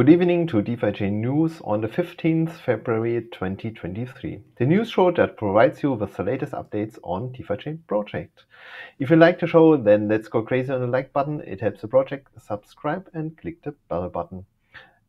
Good 0.00 0.08
evening 0.08 0.46
to 0.46 0.62
DeFi 0.62 0.92
Chain 0.92 1.20
News 1.20 1.60
on 1.62 1.82
the 1.82 1.86
15th 1.86 2.52
February 2.52 3.20
2023. 3.32 4.40
The 4.56 4.64
news 4.64 4.88
show 4.88 5.10
that 5.10 5.36
provides 5.36 5.82
you 5.82 5.92
with 5.92 6.16
the 6.16 6.22
latest 6.22 6.52
updates 6.52 6.98
on 7.02 7.32
DeFi 7.32 7.58
Chain 7.58 7.82
project. 7.86 8.44
If 8.98 9.10
you 9.10 9.16
like 9.16 9.40
the 9.40 9.46
show, 9.46 9.76
then 9.76 10.08
let's 10.08 10.28
go 10.28 10.40
crazy 10.40 10.72
on 10.72 10.80
the 10.80 10.86
like 10.86 11.12
button. 11.12 11.42
It 11.42 11.60
helps 11.60 11.82
the 11.82 11.88
project. 11.88 12.28
Subscribe 12.40 13.10
and 13.12 13.36
click 13.36 13.60
the 13.62 13.74
bell 13.90 14.08
button. 14.08 14.46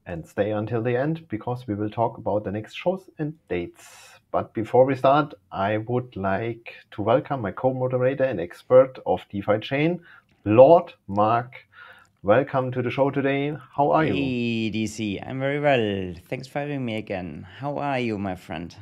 And 0.06 0.28
stay 0.28 0.52
until 0.52 0.82
the 0.82 0.98
end 0.98 1.26
because 1.30 1.68
we 1.68 1.76
will 1.76 1.90
talk 1.90 2.18
about 2.18 2.44
the 2.44 2.52
next 2.52 2.74
shows 2.74 3.10
and 3.18 3.34
dates. 3.48 4.20
But 4.30 4.54
before 4.54 4.84
we 4.84 4.98
start, 4.98 5.34
I 5.54 5.78
would 5.78 6.18
like 6.18 6.74
to 6.92 7.02
welcome 7.02 7.40
my 7.40 7.52
co-moderator 7.52 8.26
and 8.26 8.42
expert 8.42 9.00
of 9.06 9.22
DeFi 9.30 9.60
Chain, 9.60 10.02
Lord 10.44 10.92
Mark 11.08 11.66
Welcome 12.24 12.72
to 12.74 12.84
the 12.84 12.92
show 12.92 13.10
today. 13.10 13.58
How 13.76 13.90
are 13.94 14.06
you? 14.06 14.14
Hey, 14.14 14.70
DC. 14.70 15.28
I'm 15.28 15.40
very 15.40 15.60
well. 15.60 16.14
Thanks 16.30 16.48
for 16.48 16.60
having 16.60 16.86
me 16.86 16.98
again. 16.98 17.48
How 17.58 17.80
are 17.80 17.98
you, 17.98 18.20
my 18.20 18.36
friend? 18.36 18.76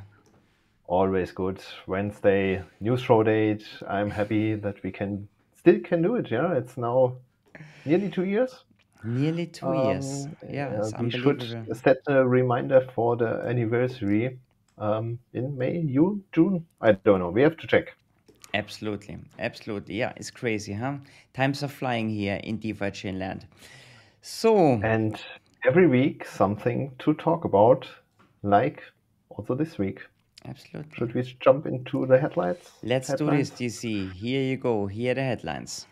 Always 0.87 1.31
good. 1.31 1.61
Wednesday 1.87 2.61
news 2.81 2.99
show 2.99 3.23
date. 3.23 3.63
I'm 3.87 4.09
happy 4.09 4.55
that 4.55 4.83
we 4.83 4.91
can 4.91 5.29
still 5.55 5.79
can 5.79 6.01
do 6.01 6.15
it. 6.15 6.29
Yeah, 6.29 6.51
it's 6.51 6.75
now 6.75 7.15
nearly 7.85 8.09
two 8.09 8.25
years. 8.25 8.65
Nearly 9.05 9.45
two 9.45 9.67
um, 9.67 9.85
years. 9.85 10.27
Yeah, 10.45 10.81
uh, 10.83 11.01
we 11.01 11.09
should 11.09 11.65
set 11.77 11.99
a 12.07 12.27
reminder 12.27 12.81
for 12.93 13.15
the 13.15 13.41
anniversary 13.47 14.37
um, 14.77 15.17
in 15.31 15.57
May, 15.57 15.83
June, 15.83 16.25
June. 16.33 16.65
I 16.81 16.91
don't 16.91 17.19
know. 17.19 17.29
We 17.29 17.43
have 17.43 17.55
to 17.55 17.67
check. 17.67 17.95
Absolutely, 18.53 19.17
absolutely. 19.37 19.95
Yeah, 19.95 20.13
it's 20.15 20.31
crazy, 20.31 20.73
huh? 20.73 20.95
Times 21.33 21.63
are 21.63 21.67
flying 21.67 22.09
here 22.09 22.39
in 22.43 22.57
DeFi 22.57 22.91
chain 22.91 23.19
land. 23.19 23.45
So, 24.21 24.79
and 24.83 25.21
every 25.65 25.87
week 25.87 26.25
something 26.25 26.91
to 26.99 27.13
talk 27.13 27.45
about, 27.45 27.87
like 28.43 28.81
also 29.29 29.55
this 29.55 29.77
week. 29.77 29.99
Absolutely. 30.45 30.91
Should 30.95 31.13
we 31.13 31.37
jump 31.41 31.65
into 31.65 32.05
the 32.05 32.17
headlines? 32.17 32.71
Let's 32.81 33.09
headlines? 33.09 33.49
do 33.49 33.65
this, 33.65 33.81
DC. 33.81 34.13
Here 34.13 34.41
you 34.41 34.57
go. 34.57 34.87
Here 34.87 35.11
are 35.11 35.15
the 35.15 35.23
headlines. 35.23 35.85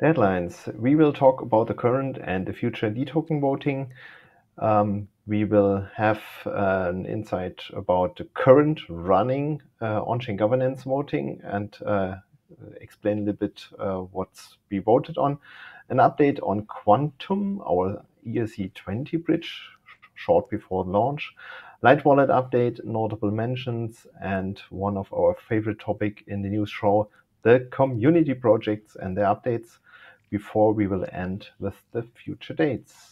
Headlines. 0.00 0.68
We 0.74 0.96
will 0.96 1.12
talk 1.12 1.40
about 1.40 1.68
the 1.68 1.74
current 1.74 2.18
and 2.22 2.46
the 2.46 2.52
future 2.52 2.90
D 2.90 3.04
token 3.04 3.40
voting. 3.40 3.92
Um, 4.60 5.08
we 5.26 5.44
will 5.44 5.86
have 5.94 6.20
uh, 6.44 6.90
an 6.90 7.06
insight 7.06 7.62
about 7.72 8.16
the 8.16 8.24
current 8.34 8.80
running 8.88 9.62
uh, 9.80 10.02
on-chain 10.02 10.36
governance 10.36 10.82
voting 10.82 11.40
and 11.44 11.76
uh, 11.86 12.16
explain 12.80 13.18
a 13.18 13.20
little 13.22 13.34
bit 13.34 13.64
uh, 13.78 13.98
what's 14.12 14.58
be 14.68 14.78
voted 14.78 15.16
on. 15.18 15.38
An 15.88 15.96
update 15.96 16.38
on 16.42 16.66
Quantum, 16.66 17.62
our 17.62 18.04
ERC20 18.26 19.24
bridge, 19.24 19.62
short 20.14 20.50
before 20.50 20.84
launch. 20.84 21.32
Light 21.82 22.04
Wallet 22.04 22.28
update, 22.28 22.84
notable 22.84 23.30
mentions, 23.30 24.06
and 24.22 24.60
one 24.68 24.98
of 24.98 25.10
our 25.14 25.34
favorite 25.48 25.78
topic 25.78 26.24
in 26.26 26.42
the 26.42 26.48
news 26.48 26.70
show, 26.70 27.08
the 27.42 27.66
community 27.70 28.34
projects 28.34 28.96
and 29.00 29.16
their 29.16 29.24
updates, 29.24 29.78
before 30.28 30.72
we 30.72 30.86
will 30.86 31.06
end 31.12 31.48
with 31.58 31.74
the 31.92 32.02
future 32.02 32.54
dates. 32.54 33.09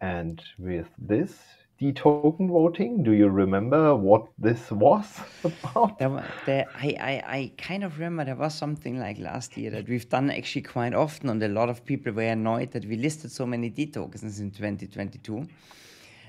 And 0.00 0.42
with 0.58 0.88
this, 0.98 1.38
the 1.80 1.92
token 1.92 2.48
voting. 2.48 3.02
Do 3.02 3.12
you 3.12 3.28
remember 3.28 3.96
what 3.96 4.26
this 4.38 4.70
was 4.70 5.20
about? 5.44 5.98
There, 5.98 6.24
there, 6.44 6.66
I, 6.74 6.88
I, 7.00 7.36
I 7.36 7.52
kind 7.56 7.82
of 7.82 7.98
remember 7.98 8.24
there 8.26 8.36
was 8.36 8.54
something 8.54 9.00
like 9.00 9.18
last 9.18 9.56
year 9.56 9.70
that 9.70 9.88
we've 9.88 10.08
done 10.08 10.30
actually 10.30 10.62
quite 10.62 10.92
often, 10.92 11.30
and 11.30 11.42
a 11.42 11.48
lot 11.48 11.70
of 11.70 11.84
people 11.84 12.12
were 12.12 12.22
annoyed 12.22 12.70
that 12.72 12.84
we 12.84 12.96
listed 12.96 13.32
so 13.32 13.46
many 13.46 13.70
D 13.70 13.86
tokens 13.86 14.40
in 14.40 14.50
2022. 14.50 15.48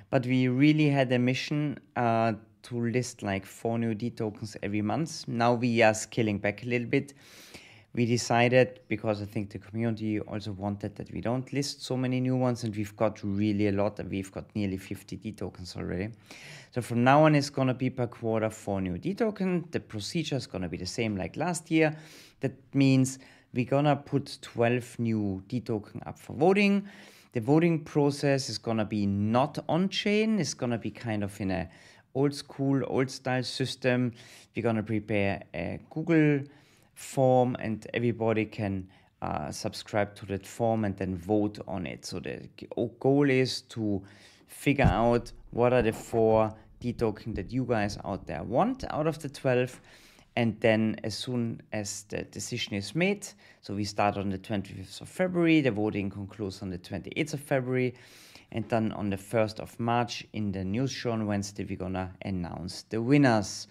But 0.10 0.26
we 0.26 0.48
really 0.48 0.90
had 0.90 1.12
a 1.12 1.20
mission 1.20 1.80
uh, 1.98 2.34
to 2.64 2.90
list 2.90 3.22
like 3.22 3.46
four 3.46 3.78
new 3.78 3.94
D 3.94 4.10
tokens 4.10 4.56
every 4.64 4.82
month. 4.82 5.28
Now 5.28 5.54
we 5.54 5.82
are 5.82 5.94
scaling 5.94 6.40
back 6.40 6.64
a 6.64 6.66
little 6.66 6.88
bit 6.88 7.14
we 7.94 8.06
decided 8.06 8.80
because 8.88 9.22
I 9.22 9.26
think 9.26 9.50
the 9.50 9.60
community 9.60 10.20
also 10.22 10.54
wanted 10.54 10.96
that 10.96 11.12
we 11.12 11.20
don't 11.20 11.52
list 11.52 11.84
so 11.84 11.98
many 11.98 12.22
new 12.22 12.38
ones, 12.38 12.64
and 12.64 12.76
we've 12.76 12.96
got 12.96 13.22
really 13.24 13.68
a 13.68 13.72
lot, 13.72 14.00
and 14.00 14.10
we've 14.10 14.32
got 14.32 14.46
nearly 14.56 14.78
50 14.78 15.18
D 15.18 15.32
tokens 15.34 15.76
already. 15.76 16.10
So 16.72 16.82
from 16.82 17.04
now 17.04 17.26
on, 17.26 17.36
it's 17.36 17.50
gonna 17.50 17.74
be 17.74 17.90
per 17.90 18.08
quarter 18.08 18.50
four 18.50 18.80
new 18.80 18.98
D 18.98 19.14
token. 19.14 19.66
The 19.72 19.82
procedure 19.82 20.38
is 20.38 20.48
gonna 20.48 20.70
be 20.70 20.78
the 20.78 20.86
same 20.86 21.18
like 21.18 21.36
last 21.36 21.70
year. 21.70 21.98
That 22.40 22.54
means 22.74 23.20
we're 23.54 23.66
gonna 23.66 23.98
put 23.98 24.38
12 24.42 25.00
new 25.00 25.44
D 25.50 25.60
token 25.60 26.02
up 26.06 26.18
for 26.18 26.34
voting. 26.34 26.88
The 27.34 27.42
voting 27.42 27.84
process 27.84 28.50
is 28.50 28.58
gonna 28.58 28.86
be 28.86 29.06
not 29.06 29.60
on 29.68 29.90
chain. 29.90 30.40
It's 30.40 30.54
gonna 30.54 30.78
be 30.78 30.92
kind 30.92 31.24
of 31.24 31.40
in 31.42 31.52
a 31.52 31.70
old 32.14 32.34
school, 32.34 32.84
old 32.88 33.10
style 33.10 33.44
system. 33.44 34.14
We're 34.56 34.64
gonna 34.64 34.84
prepare 34.84 35.44
a 35.54 35.80
Google 35.90 36.46
form 36.94 37.56
and 37.60 37.88
everybody 37.94 38.46
can 38.46 38.88
uh, 39.22 39.52
subscribe 39.52 40.16
to 40.16 40.26
that 40.26 40.46
form 40.46 40.86
and 40.86 40.98
then 40.98 41.16
vote 41.16 41.60
on 41.68 41.86
it. 41.86 42.06
So 42.06 42.20
the 42.20 42.48
goal 43.00 43.30
is 43.30 43.62
to 43.64 44.02
figure 44.48 44.86
out 44.86 45.32
what 45.52 45.74
are 45.74 45.82
the 45.82 45.94
four 45.94 46.54
D 46.80 46.94
tokens 46.94 47.36
that 47.36 47.52
you 47.52 47.64
guys 47.64 47.98
out 48.04 48.26
there 48.26 48.44
want 48.44 48.84
out 48.90 49.08
of 49.08 49.20
the 49.20 49.30
12. 49.30 49.80
And 50.36 50.60
then 50.62 50.96
as 51.04 51.16
soon 51.16 51.62
as 51.74 52.04
the 52.10 52.24
decision 52.24 52.74
is 52.74 52.96
made, 52.96 53.28
so 53.62 53.76
we 53.76 53.84
start 53.84 54.18
on 54.18 54.30
the 54.30 54.38
25th 54.38 55.02
of 55.02 55.10
February, 55.10 55.62
the 55.62 55.72
voting 55.72 56.10
concludes 56.10 56.62
on 56.62 56.70
the 56.70 56.78
28th 56.78 57.34
of 57.34 57.42
February. 57.42 57.94
And 58.54 58.68
then 58.70 58.92
on 58.94 59.10
the 59.10 59.18
1st 59.18 59.60
of 59.60 59.80
March 59.80 60.26
in 60.34 60.52
the 60.52 60.64
news 60.64 60.92
show 60.92 61.12
on 61.12 61.26
Wednesday, 61.28 61.64
we're 61.64 61.78
gonna 61.78 62.12
announce 62.24 62.84
the 62.84 63.02
winners. 63.02 63.68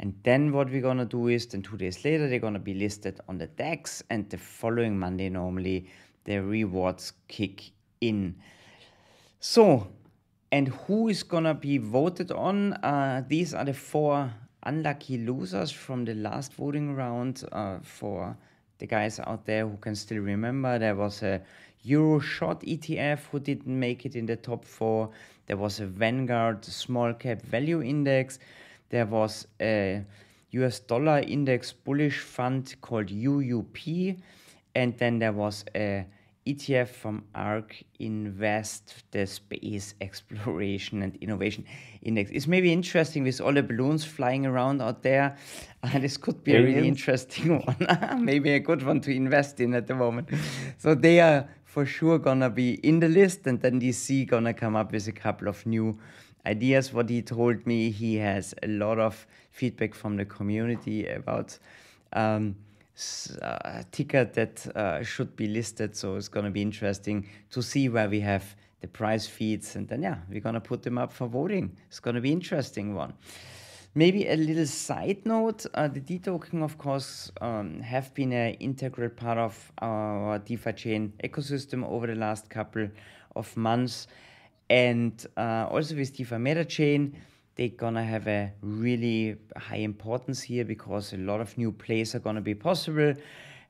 And 0.00 0.14
then 0.22 0.52
what 0.52 0.70
we're 0.70 0.82
gonna 0.82 1.04
do 1.04 1.28
is 1.28 1.46
then 1.46 1.62
two 1.62 1.76
days 1.76 2.04
later 2.04 2.28
they're 2.28 2.38
gonna 2.38 2.58
be 2.58 2.74
listed 2.74 3.20
on 3.28 3.38
the 3.38 3.46
DEX 3.46 4.02
and 4.10 4.28
the 4.30 4.38
following 4.38 4.98
Monday 4.98 5.28
normally 5.28 5.90
the 6.24 6.38
rewards 6.38 7.12
kick 7.26 7.70
in. 8.00 8.36
So 9.40 9.88
and 10.52 10.68
who 10.68 11.08
is 11.08 11.22
gonna 11.22 11.54
be 11.54 11.78
voted 11.78 12.30
on? 12.30 12.74
Uh, 12.74 13.24
these 13.26 13.54
are 13.54 13.64
the 13.64 13.74
four 13.74 14.32
unlucky 14.62 15.18
losers 15.18 15.70
from 15.70 16.04
the 16.04 16.14
last 16.14 16.52
voting 16.54 16.94
round 16.94 17.44
uh, 17.52 17.78
for 17.82 18.36
the 18.78 18.86
guys 18.86 19.18
out 19.20 19.44
there 19.46 19.66
who 19.66 19.76
can 19.78 19.94
still 19.94 20.18
remember. 20.18 20.78
There 20.78 20.94
was 20.94 21.22
a 21.22 21.42
Euro 21.82 22.20
short 22.20 22.60
ETF 22.60 23.20
who 23.30 23.40
didn't 23.40 23.78
make 23.78 24.04
it 24.06 24.16
in 24.16 24.26
the 24.26 24.36
top 24.36 24.64
four. 24.64 25.10
There 25.46 25.56
was 25.56 25.80
a 25.80 25.86
Vanguard 25.86 26.64
small 26.64 27.14
cap 27.14 27.42
value 27.42 27.82
index 27.82 28.38
there 28.90 29.06
was 29.06 29.46
a 29.60 30.04
US 30.50 30.80
dollar 30.80 31.18
index 31.20 31.72
bullish 31.72 32.20
fund 32.20 32.74
called 32.80 33.08
UUP, 33.08 34.18
and 34.74 34.96
then 34.98 35.18
there 35.18 35.32
was 35.32 35.64
a 35.74 36.06
ETF 36.48 36.88
from 36.88 37.24
ARK 37.34 37.82
Invest, 37.98 39.04
the 39.10 39.26
Space 39.26 39.94
Exploration 40.00 41.02
and 41.02 41.14
Innovation 41.16 41.64
Index. 42.00 42.30
It's 42.30 42.46
maybe 42.46 42.72
interesting 42.72 43.24
with 43.24 43.40
all 43.42 43.52
the 43.52 43.62
balloons 43.62 44.04
flying 44.06 44.46
around 44.46 44.80
out 44.80 45.02
there. 45.02 45.36
Uh, 45.82 45.98
this 45.98 46.16
could 46.16 46.42
be 46.42 46.54
a 46.54 46.62
really 46.62 46.88
interesting 46.88 47.62
one, 47.66 48.24
maybe 48.24 48.52
a 48.52 48.60
good 48.60 48.82
one 48.82 49.00
to 49.02 49.14
invest 49.14 49.60
in 49.60 49.74
at 49.74 49.86
the 49.86 49.94
moment. 49.94 50.30
So 50.78 50.94
they 50.94 51.20
are 51.20 51.48
for 51.64 51.84
sure 51.84 52.18
gonna 52.18 52.48
be 52.48 52.74
in 52.74 53.00
the 53.00 53.08
list, 53.08 53.46
and 53.46 53.60
then 53.60 53.78
DC 53.78 54.26
gonna 54.26 54.54
come 54.54 54.74
up 54.74 54.92
with 54.92 55.06
a 55.06 55.12
couple 55.12 55.48
of 55.48 55.66
new 55.66 55.98
ideas. 56.48 56.92
What 56.92 57.10
he 57.10 57.22
told 57.22 57.66
me, 57.66 57.90
he 57.90 58.16
has 58.16 58.54
a 58.62 58.68
lot 58.68 58.98
of 58.98 59.26
feedback 59.50 59.94
from 59.94 60.16
the 60.16 60.24
community 60.24 61.06
about 61.06 61.58
um, 62.12 62.56
uh, 63.42 63.82
ticker 63.92 64.24
that 64.24 64.66
uh, 64.76 65.02
should 65.02 65.36
be 65.36 65.46
listed. 65.46 65.94
So 65.94 66.16
it's 66.16 66.28
going 66.28 66.46
to 66.46 66.50
be 66.50 66.62
interesting 66.62 67.28
to 67.50 67.62
see 67.62 67.88
where 67.88 68.08
we 68.08 68.20
have 68.20 68.56
the 68.80 68.88
price 68.88 69.26
feeds, 69.26 69.76
and 69.76 69.88
then 69.88 70.02
yeah, 70.02 70.18
we're 70.30 70.40
going 70.40 70.54
to 70.54 70.60
put 70.60 70.82
them 70.82 70.98
up 70.98 71.12
for 71.12 71.26
voting. 71.26 71.76
It's 71.88 72.00
going 72.00 72.14
to 72.14 72.20
be 72.20 72.32
interesting 72.32 72.94
one. 72.94 73.12
Maybe 73.94 74.28
a 74.28 74.36
little 74.36 74.66
side 74.66 75.24
note: 75.24 75.66
uh, 75.74 75.88
the 75.88 76.00
D 76.00 76.18
token, 76.18 76.62
of 76.62 76.78
course, 76.78 77.32
um, 77.40 77.80
have 77.80 78.14
been 78.14 78.32
an 78.32 78.54
integral 78.54 79.10
part 79.10 79.38
of 79.38 79.72
our 79.78 80.38
DeFi 80.38 80.72
chain 80.72 81.12
ecosystem 81.24 81.84
over 81.84 82.06
the 82.06 82.14
last 82.14 82.48
couple 82.48 82.88
of 83.34 83.56
months. 83.56 84.06
And 84.70 85.26
uh, 85.36 85.68
also 85.70 85.94
with 85.94 86.16
DeFi 86.16 86.38
Meta 86.38 86.64
Chain, 86.64 87.16
they're 87.54 87.68
gonna 87.68 88.04
have 88.04 88.28
a 88.28 88.52
really 88.62 89.36
high 89.56 89.76
importance 89.78 90.42
here 90.42 90.64
because 90.64 91.12
a 91.12 91.16
lot 91.16 91.40
of 91.40 91.56
new 91.58 91.72
plays 91.72 92.14
are 92.14 92.20
gonna 92.20 92.40
be 92.40 92.54
possible. 92.54 93.14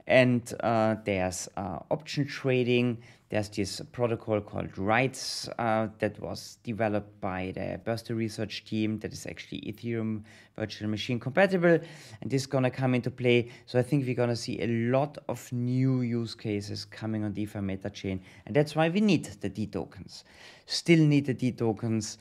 And 0.09 0.51
uh, 0.61 0.97
there's 1.05 1.51
uh, 1.59 1.81
option 1.91 2.27
trading. 2.27 2.97
There's 3.29 3.51
this 3.51 3.83
protocol 3.93 4.41
called 4.41 4.73
Wrytes 4.73 5.51
uh, 5.59 5.89
that 5.99 6.19
was 6.19 6.57
developed 6.65 7.21
by 7.21 7.53
the 7.55 7.79
Birthday 7.85 8.15
research 8.15 8.65
team 8.65 8.99
that 9.01 9.13
is 9.13 9.27
actually 9.27 9.61
Ethereum 9.61 10.23
virtual 10.57 10.89
machine 10.89 11.21
compatible, 11.21 11.79
and 12.23 12.31
this 12.31 12.43
is 12.43 12.47
gonna 12.47 12.71
come 12.71 12.95
into 12.95 13.11
play. 13.11 13.51
So 13.67 13.79
I 13.79 13.83
think 13.83 14.07
we're 14.07 14.15
gonna 14.15 14.35
see 14.35 14.63
a 14.63 14.67
lot 14.67 15.19
of 15.29 15.53
new 15.53 16.01
use 16.01 16.35
cases 16.35 16.87
coming 16.87 17.23
on 17.23 17.35
DeFi 17.35 17.61
Meta 17.61 17.91
chain, 17.91 18.23
and 18.47 18.57
that's 18.57 18.75
why 18.75 18.89
we 18.89 19.03
need 19.03 19.27
the 19.43 19.51
D 19.51 19.67
tokens. 19.67 20.25
Still 20.65 21.05
need 21.05 21.27
the 21.27 21.35
D 21.35 21.53
tokens, 21.53 22.17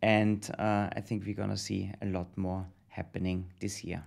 and 0.00 0.48
uh, 0.60 0.90
I 0.94 1.00
think 1.00 1.26
we're 1.26 1.34
gonna 1.34 1.56
see 1.56 1.90
a 2.00 2.06
lot 2.06 2.28
more 2.38 2.64
happening 2.88 3.50
this 3.58 3.82
year 3.82 4.04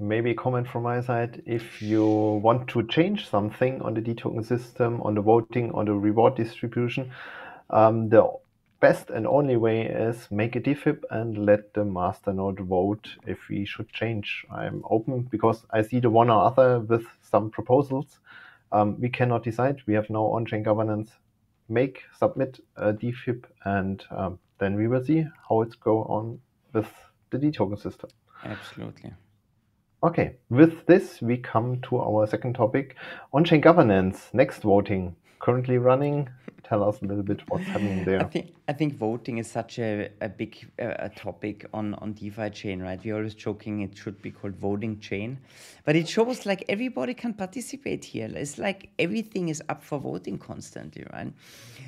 maybe 0.00 0.30
a 0.30 0.34
comment 0.34 0.66
from 0.66 0.82
my 0.82 1.00
side. 1.00 1.42
If 1.46 1.82
you 1.82 2.04
want 2.42 2.68
to 2.68 2.86
change 2.86 3.28
something 3.28 3.82
on 3.82 3.94
the 3.94 4.00
D 4.00 4.14
token 4.14 4.42
system, 4.42 5.00
on 5.02 5.14
the 5.14 5.20
voting, 5.20 5.72
on 5.72 5.84
the 5.84 5.92
reward 5.92 6.36
distribution, 6.36 7.12
um, 7.70 8.08
the 8.08 8.28
best 8.80 9.10
and 9.10 9.26
only 9.26 9.56
way 9.56 9.82
is 9.82 10.26
make 10.30 10.56
a 10.56 10.60
DFIP 10.60 11.04
and 11.10 11.44
let 11.44 11.74
the 11.74 11.84
masternode 11.84 12.60
vote 12.60 13.08
if 13.26 13.48
we 13.48 13.64
should 13.64 13.90
change. 13.92 14.44
I'm 14.50 14.82
open 14.88 15.22
because 15.30 15.64
I 15.70 15.82
see 15.82 16.00
the 16.00 16.10
one 16.10 16.30
or 16.30 16.44
other 16.44 16.80
with 16.80 17.06
some 17.22 17.50
proposals. 17.50 18.18
Um, 18.72 18.98
we 19.00 19.10
cannot 19.10 19.44
decide. 19.44 19.82
We 19.86 19.94
have 19.94 20.08
no 20.10 20.32
on-chain 20.32 20.62
governance. 20.62 21.10
Make, 21.68 22.02
submit 22.18 22.60
a 22.76 22.92
DFIP, 22.92 23.44
and 23.64 24.02
um, 24.10 24.38
then 24.58 24.74
we 24.74 24.88
will 24.88 25.04
see 25.04 25.26
how 25.48 25.60
it's 25.62 25.76
go 25.76 26.02
on 26.04 26.40
with 26.72 26.90
the 27.30 27.38
D 27.38 27.52
token 27.52 27.76
system. 27.76 28.10
Absolutely. 28.44 29.12
Okay, 30.02 30.36
with 30.48 30.86
this, 30.86 31.20
we 31.20 31.36
come 31.36 31.78
to 31.82 32.00
our 32.00 32.26
second 32.26 32.54
topic 32.54 32.96
on-chain 33.34 33.60
governance, 33.60 34.30
next 34.32 34.62
voting, 34.62 35.14
currently 35.40 35.78
running. 35.78 36.28
Tell 36.62 36.84
us 36.88 37.02
a 37.02 37.06
little 37.06 37.24
bit 37.24 37.40
what's 37.48 37.64
happening 37.64 38.04
there. 38.04 38.20
I 38.20 38.24
think, 38.24 38.54
I 38.68 38.72
think 38.72 38.94
voting 38.94 39.38
is 39.38 39.50
such 39.50 39.80
a, 39.80 40.10
a 40.20 40.28
big 40.28 40.70
uh, 40.80 40.94
a 40.98 41.08
topic 41.08 41.66
on, 41.74 41.94
on 41.94 42.12
DeFi 42.12 42.50
chain, 42.50 42.80
right? 42.80 43.00
We're 43.02 43.16
always 43.16 43.34
joking 43.34 43.80
it 43.80 43.98
should 43.98 44.22
be 44.22 44.30
called 44.30 44.54
voting 44.54 45.00
chain, 45.00 45.38
but 45.84 45.96
it 45.96 46.08
shows 46.08 46.46
like 46.46 46.64
everybody 46.68 47.14
can 47.14 47.34
participate 47.34 48.04
here. 48.04 48.30
It's 48.32 48.58
like 48.58 48.90
everything 49.00 49.48
is 49.48 49.60
up 49.68 49.82
for 49.82 49.98
voting 49.98 50.38
constantly, 50.38 51.04
right? 51.12 51.32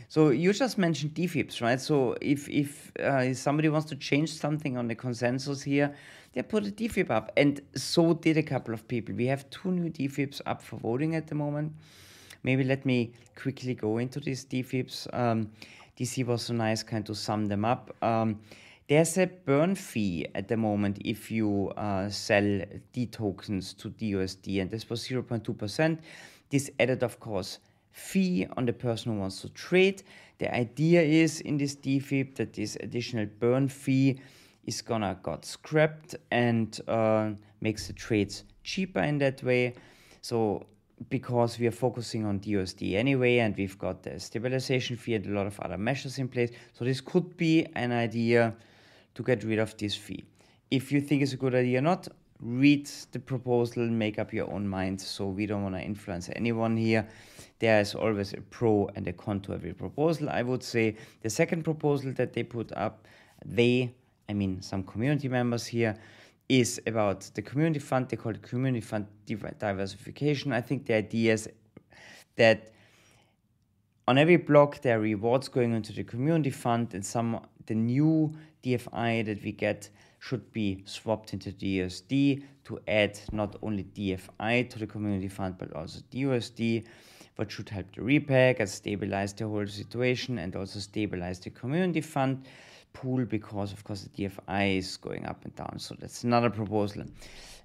So 0.08 0.31
you 0.31 0.52
just 0.52 0.78
mentioned 0.78 1.14
DFIPs, 1.14 1.62
right? 1.62 1.81
So 1.81 2.16
if, 2.20 2.48
if 2.48 2.90
uh, 2.96 3.34
somebody 3.34 3.69
wants 3.69 3.88
to 3.90 3.96
change 3.96 4.32
something 4.32 4.76
on 4.76 4.88
the 4.88 4.96
consensus 4.96 5.62
here, 5.62 5.94
they 6.32 6.43
put 6.43 6.66
a 6.66 6.70
DFIP 6.70 7.10
up. 7.10 7.31
And 7.37 7.60
so 7.76 8.14
did 8.14 8.37
a 8.37 8.43
couple 8.43 8.75
of 8.75 8.88
people. 8.88 9.14
We 9.14 9.26
have 9.26 9.48
two 9.50 9.70
new 9.70 9.90
DFIPs 9.90 10.40
up 10.46 10.60
for 10.62 10.78
voting 10.78 11.14
at 11.14 11.28
the 11.28 11.34
moment. 11.34 11.75
Maybe 12.42 12.64
let 12.64 12.84
me 12.84 13.12
quickly 13.36 13.74
go 13.74 13.98
into 13.98 14.20
these 14.20 14.44
DFIPs. 14.44 15.12
Um, 15.14 15.50
DC 15.98 16.26
was 16.26 16.42
so 16.42 16.54
nice 16.54 16.82
kind 16.82 17.08
of 17.08 17.16
sum 17.16 17.46
them 17.46 17.64
up. 17.64 17.94
Um, 18.02 18.40
there's 18.88 19.16
a 19.16 19.26
burn 19.26 19.74
fee 19.74 20.26
at 20.34 20.48
the 20.48 20.56
moment 20.56 20.98
if 21.04 21.30
you 21.30 21.68
uh, 21.76 22.08
sell 22.08 22.62
D 22.92 23.06
tokens 23.06 23.74
to 23.74 23.90
DUSD, 23.90 24.60
and 24.60 24.70
this 24.70 24.90
was 24.90 25.06
0.2%. 25.06 25.98
This 26.50 26.70
added, 26.80 27.02
of 27.02 27.20
course, 27.20 27.60
fee 27.92 28.46
on 28.56 28.66
the 28.66 28.72
person 28.72 29.12
who 29.12 29.20
wants 29.20 29.40
to 29.42 29.48
trade. 29.50 30.02
The 30.38 30.52
idea 30.54 31.00
is 31.02 31.40
in 31.42 31.56
this 31.56 31.76
DFIP 31.76 32.34
that 32.36 32.54
this 32.54 32.76
additional 32.80 33.26
burn 33.38 33.68
fee 33.68 34.20
is 34.66 34.82
gonna 34.82 35.18
got 35.22 35.44
scrapped 35.44 36.14
and 36.30 36.78
uh, 36.88 37.30
makes 37.60 37.86
the 37.86 37.92
trades 37.92 38.44
cheaper 38.64 39.00
in 39.00 39.18
that 39.18 39.42
way. 39.42 39.74
So 40.20 40.66
because 41.08 41.58
we 41.58 41.66
are 41.66 41.72
focusing 41.72 42.25
on 42.26 42.40
DUSD 42.40 42.94
anyway, 42.94 43.38
and 43.38 43.56
we've 43.56 43.78
got 43.78 44.02
the 44.02 44.19
stabilization 44.20 44.96
fee 44.96 45.14
and 45.14 45.26
a 45.26 45.31
lot 45.31 45.46
of 45.46 45.58
other 45.60 45.78
measures 45.78 46.19
in 46.19 46.28
place. 46.28 46.50
So 46.72 46.84
this 46.84 47.00
could 47.00 47.37
be 47.37 47.66
an 47.75 47.93
idea 47.93 48.54
to 49.14 49.22
get 49.22 49.44
rid 49.44 49.58
of 49.58 49.76
this 49.76 49.94
fee. 49.94 50.25
If 50.70 50.90
you 50.93 51.00
think 51.00 51.22
it's 51.22 51.32
a 51.32 51.37
good 51.37 51.54
idea 51.54 51.78
or 51.78 51.82
not, 51.82 52.08
read 52.40 52.90
the 53.12 53.19
proposal, 53.19 53.87
make 53.87 54.19
up 54.19 54.32
your 54.32 54.50
own 54.52 54.66
mind. 54.66 55.00
So 55.00 55.26
we 55.28 55.46
don't 55.46 55.62
want 55.62 55.75
to 55.76 55.81
influence 55.81 56.28
anyone 56.34 56.76
here. 56.76 57.08
There 57.58 57.81
is 57.81 57.94
always 57.94 58.32
a 58.32 58.40
pro 58.40 58.88
and 58.96 59.06
a 59.06 59.12
con 59.12 59.40
to 59.43 59.55
every 59.55 59.72
proposal. 59.72 60.28
I 60.28 60.43
would 60.43 60.62
say 60.62 60.96
the 61.22 61.31
second 61.31 61.62
proposal 61.62 62.12
that 62.14 62.32
they 62.32 62.43
put 62.43 62.72
up, 62.72 63.06
they 63.44 63.94
I 64.28 64.34
mean 64.34 64.62
some 64.62 64.82
community 64.82 65.28
members 65.28 65.66
here, 65.66 65.96
is 66.48 66.80
about 66.86 67.30
the 67.34 67.42
community 67.42 67.78
fund. 67.78 68.08
They 68.08 68.16
call 68.16 68.32
it 68.32 68.42
community 68.42 68.80
fund 68.80 69.06
diversification. 69.58 70.52
I 70.52 70.60
think 70.60 70.86
the 70.86 70.94
idea 70.94 71.32
is 71.34 71.48
that 72.36 72.72
on 74.08 74.18
every 74.18 74.36
block 74.36 74.80
there 74.82 74.98
are 74.98 75.00
rewards 75.00 75.48
going 75.48 75.72
into 75.72 75.92
the 75.92 76.04
community 76.04 76.50
fund, 76.50 76.94
and 76.94 77.04
some 77.04 77.40
the 77.66 77.74
new 77.74 78.34
DFI 78.64 79.24
that 79.26 79.42
we 79.42 79.52
get 79.52 79.90
should 80.18 80.52
be 80.52 80.82
swapped 80.86 81.32
into 81.32 81.50
DUSD 81.50 82.44
to 82.64 82.80
add 82.86 83.18
not 83.32 83.56
only 83.62 83.84
DFI 83.84 84.70
to 84.70 84.78
the 84.78 84.86
community 84.86 85.28
fund 85.28 85.56
but 85.58 85.72
also 85.74 86.00
DUSD, 86.12 86.84
what 87.36 87.50
should 87.50 87.68
help 87.68 87.86
the 87.94 88.02
repack 88.02 88.60
and 88.60 88.68
stabilize 88.68 89.32
the 89.32 89.48
whole 89.48 89.66
situation 89.66 90.38
and 90.38 90.54
also 90.54 90.78
stabilize 90.78 91.40
the 91.40 91.50
community 91.50 92.00
fund 92.00 92.46
pool 92.92 93.24
because 93.24 93.72
of 93.72 93.84
course 93.84 94.02
the 94.02 94.28
DFI 94.28 94.78
is 94.78 94.96
going 94.96 95.26
up 95.26 95.44
and 95.44 95.54
down. 95.54 95.78
So 95.78 95.94
that's 95.98 96.24
another 96.24 96.50
proposal. 96.50 97.04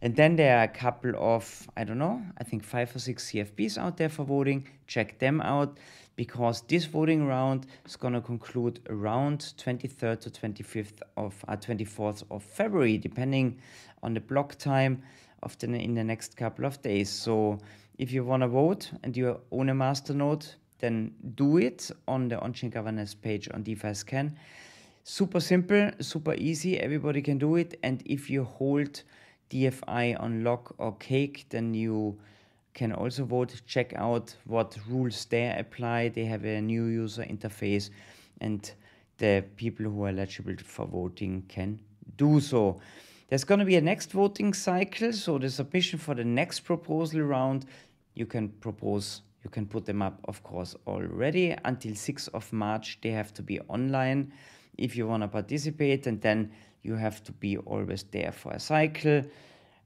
And 0.02 0.16
then 0.16 0.36
there 0.36 0.60
are 0.60 0.64
a 0.64 0.68
couple 0.68 1.14
of, 1.18 1.68
I 1.76 1.84
don't 1.84 1.98
know, 1.98 2.22
I 2.38 2.44
think 2.44 2.64
five 2.64 2.96
or 2.96 3.00
six 3.00 3.32
CFPs 3.32 3.78
out 3.78 3.98
there 3.98 4.10
for 4.10 4.24
voting. 4.24 4.68
Check 4.86 5.18
them 5.20 5.42
out 5.42 5.78
because 6.16 6.62
this 6.62 6.86
voting 6.86 7.26
round 7.26 7.66
is 7.86 7.96
going 7.96 8.14
to 8.14 8.22
conclude 8.22 8.80
around 8.90 9.54
23rd 9.58 10.20
to 10.22 10.30
25th 10.30 11.02
of 11.16 11.34
uh, 11.48 11.56
24th 11.56 12.24
of 12.30 12.44
February, 12.44 12.98
depending 12.98 13.60
on 14.04 14.14
the 14.14 14.20
block 14.20 14.56
time 14.56 15.02
of 15.44 15.58
the 15.60 15.68
in 15.68 15.94
the 15.94 16.04
next 16.04 16.38
couple 16.38 16.66
of 16.66 16.82
days. 16.82 17.10
So 17.10 17.60
if 17.98 18.12
you 18.12 18.24
want 18.24 18.42
to 18.42 18.48
vote 18.48 18.92
and 19.04 19.16
you 19.18 19.40
own 19.52 19.70
a 19.70 19.74
masternode, 19.74 20.54
then 20.80 21.14
do 21.36 21.58
it 21.58 21.90
on 22.08 22.28
the 22.28 22.40
on-chain 22.40 22.70
governance 22.70 23.16
page 23.16 23.50
on 23.54 23.64
DeFi 23.64 23.94
Scan 23.94 24.38
super 25.08 25.40
simple, 25.40 25.90
super 26.02 26.34
easy. 26.34 26.78
Everybody 26.78 27.22
can 27.22 27.38
do 27.38 27.56
it. 27.56 27.80
And 27.82 28.04
if 28.06 28.30
you 28.30 28.44
hold 28.44 29.04
DFI 29.50 30.22
on 30.22 30.44
lock 30.44 30.76
or 30.78 30.98
cake, 30.98 31.46
then 31.50 31.74
you 31.74 32.20
can 32.74 32.92
also 32.92 33.24
vote. 33.24 33.62
Check 33.66 33.94
out 33.96 34.36
what 34.46 34.78
rules 34.90 35.24
they 35.26 35.50
apply. 35.58 36.10
They 36.10 36.26
have 36.26 36.44
a 36.44 36.62
new 36.62 36.86
user 36.86 37.24
interface, 37.24 37.90
and 38.42 38.70
the 39.18 39.46
people 39.56 39.86
who 39.86 40.04
are 40.04 40.10
eligible 40.10 40.56
for 40.58 40.86
voting 40.86 41.44
can 41.48 41.80
do 42.18 42.42
so. 42.42 42.82
There's 43.30 43.46
going 43.46 43.60
to 43.60 43.66
be 43.66 43.78
a 43.78 43.82
next 43.82 44.12
voting 44.12 44.54
cycle. 44.54 45.14
So 45.14 45.38
the 45.38 45.50
submission 45.50 46.00
for 46.00 46.16
the 46.16 46.26
next 46.26 46.62
proposal 46.62 47.22
round, 47.22 47.66
you 48.14 48.26
can 48.26 48.50
propose 48.50 49.22
you 49.44 49.50
can 49.50 49.66
put 49.66 49.86
them 49.86 50.02
up, 50.02 50.20
of 50.26 50.44
course, 50.44 50.76
already 50.86 51.56
until 51.64 51.94
6th 51.94 52.28
of 52.34 52.52
March. 52.52 53.00
They 53.02 53.12
have 53.12 53.34
to 53.36 53.42
be 53.42 53.62
online 53.70 54.34
if 54.78 54.96
you 54.96 55.08
want 55.08 55.24
to 55.24 55.28
participate 55.28 56.08
and 56.08 56.22
then 56.22 56.52
you 56.84 56.96
have 56.96 57.24
to 57.24 57.32
be 57.32 57.58
always 57.58 58.04
there 58.04 58.32
for 58.32 58.52
a 58.54 58.60
cycle 58.60 59.22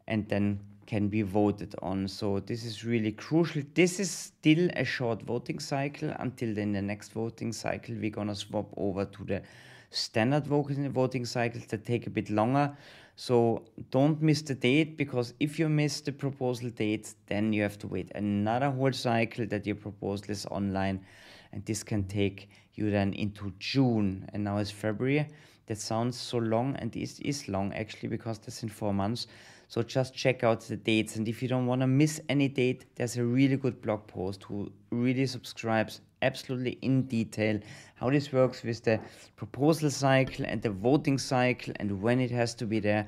and 0.08 0.28
then 0.30 0.60
can 0.86 1.08
be 1.08 1.22
voted 1.22 1.74
on. 1.82 2.08
So 2.08 2.40
this 2.40 2.66
is 2.66 2.84
really 2.84 3.14
crucial. 3.14 3.64
This 3.74 4.00
is 4.00 4.12
still 4.12 4.70
a 4.76 4.84
short 4.84 5.22
voting 5.22 5.60
cycle. 5.60 6.14
Until 6.20 6.54
then 6.54 6.74
the 6.74 6.82
next 6.82 7.14
voting 7.14 7.54
cycle 7.54 7.96
we're 7.96 8.12
going 8.12 8.28
to 8.28 8.36
swap 8.36 8.68
over 8.76 9.06
to 9.06 9.24
the 9.24 9.42
standard 9.90 10.48
voting 10.48 11.26
cycles 11.26 11.66
that 11.68 11.86
take 11.86 12.08
a 12.08 12.10
bit 12.10 12.30
longer. 12.30 12.76
So 13.16 13.64
don't 13.92 14.22
miss 14.22 14.42
the 14.42 14.56
date 14.56 14.98
because 14.98 15.34
if 15.40 15.60
you 15.60 15.70
miss 15.70 16.02
the 16.02 16.12
proposal 16.12 16.70
date 16.70 17.14
then 17.28 17.54
you 17.54 17.62
have 17.62 17.78
to 17.80 17.88
wait 17.88 18.12
another 18.16 18.72
whole 18.72 18.94
cycle 18.94 19.46
that 19.48 19.66
your 19.66 19.76
proposal 19.76 20.32
is 20.32 20.46
online 20.48 21.06
and 21.52 21.64
this 21.66 21.84
can 21.84 22.04
take 22.06 22.50
you 22.75 22.92
then 22.92 23.13
into 23.13 23.54
June 23.60 24.30
and 24.34 24.44
now 24.44 24.58
it's 24.58 24.72
February. 24.72 25.28
That 25.68 25.78
sounds 25.78 26.18
so 26.18 26.38
long 26.38 26.75
and 26.78 26.96
it 26.96 27.20
is 27.22 27.48
long 27.48 27.74
actually 27.74 28.10
because 28.10 28.40
that's 28.40 28.63
in 28.63 28.70
four 28.70 28.94
months. 28.94 29.28
So 29.68 29.82
just 29.82 30.13
check 30.13 30.44
out 30.44 30.62
the 30.62 30.75
dates 30.75 31.16
and 31.16 31.28
if 31.28 31.42
you 31.42 31.48
don't 31.48 31.66
want 31.66 31.82
to 31.82 31.88
miss 31.88 32.20
any 32.28 32.48
date, 32.48 32.86
there's 32.96 33.18
a 33.18 33.24
really 33.24 33.56
good 33.56 33.82
blog 33.82 34.06
post 34.08 34.44
who 34.44 34.72
really 34.92 35.25
subscribes 35.25 36.01
absolutely 36.22 36.78
in 36.82 37.04
detail 37.04 37.60
how 37.96 38.10
this 38.10 38.32
works 38.32 38.63
with 38.63 38.84
the 38.84 39.00
proposal 39.36 39.90
cycle 39.90 40.46
and 40.46 40.62
the 40.62 40.70
voting 40.70 41.18
cycle 41.18 41.74
and 41.78 42.01
when 42.01 42.20
it 42.20 42.32
has 42.32 42.54
to 42.56 42.66
be 42.66 42.80
there. 42.80 43.08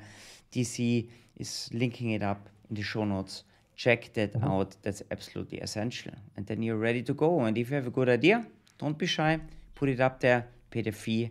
DC 0.52 1.08
is 1.36 1.68
linking 1.72 2.10
it 2.10 2.22
up 2.22 2.48
in 2.70 2.76
the 2.76 2.82
show 2.82 3.04
notes. 3.04 3.44
Check 3.76 4.12
that 4.14 4.32
mm-hmm. 4.32 4.48
out. 4.48 4.76
That's 4.82 5.02
absolutely 5.10 5.58
essential. 5.58 6.12
And 6.36 6.46
then 6.46 6.62
you're 6.62 6.76
ready 6.76 7.02
to 7.02 7.14
go. 7.14 7.40
And 7.40 7.58
if 7.58 7.70
you 7.70 7.76
have 7.76 7.88
a 7.88 7.90
good 7.90 8.08
idea, 8.08 8.46
don't 8.84 8.98
be 8.98 9.06
shy, 9.06 9.40
put 9.74 9.88
it 9.88 10.00
up 10.00 10.20
there, 10.20 10.46
pay 10.70 10.82
the 10.82 10.92
fee, 10.92 11.30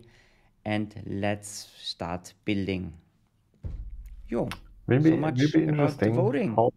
and 0.64 1.02
let's 1.06 1.68
start 1.78 2.32
building. 2.44 2.92
Jo, 4.28 4.48
will 4.88 4.98
be, 4.98 5.10
so 5.10 5.16
much 5.16 5.38
will 5.38 5.52
be 5.52 5.62
interesting 5.62 6.14
voting. 6.14 6.56
How, 6.56 6.72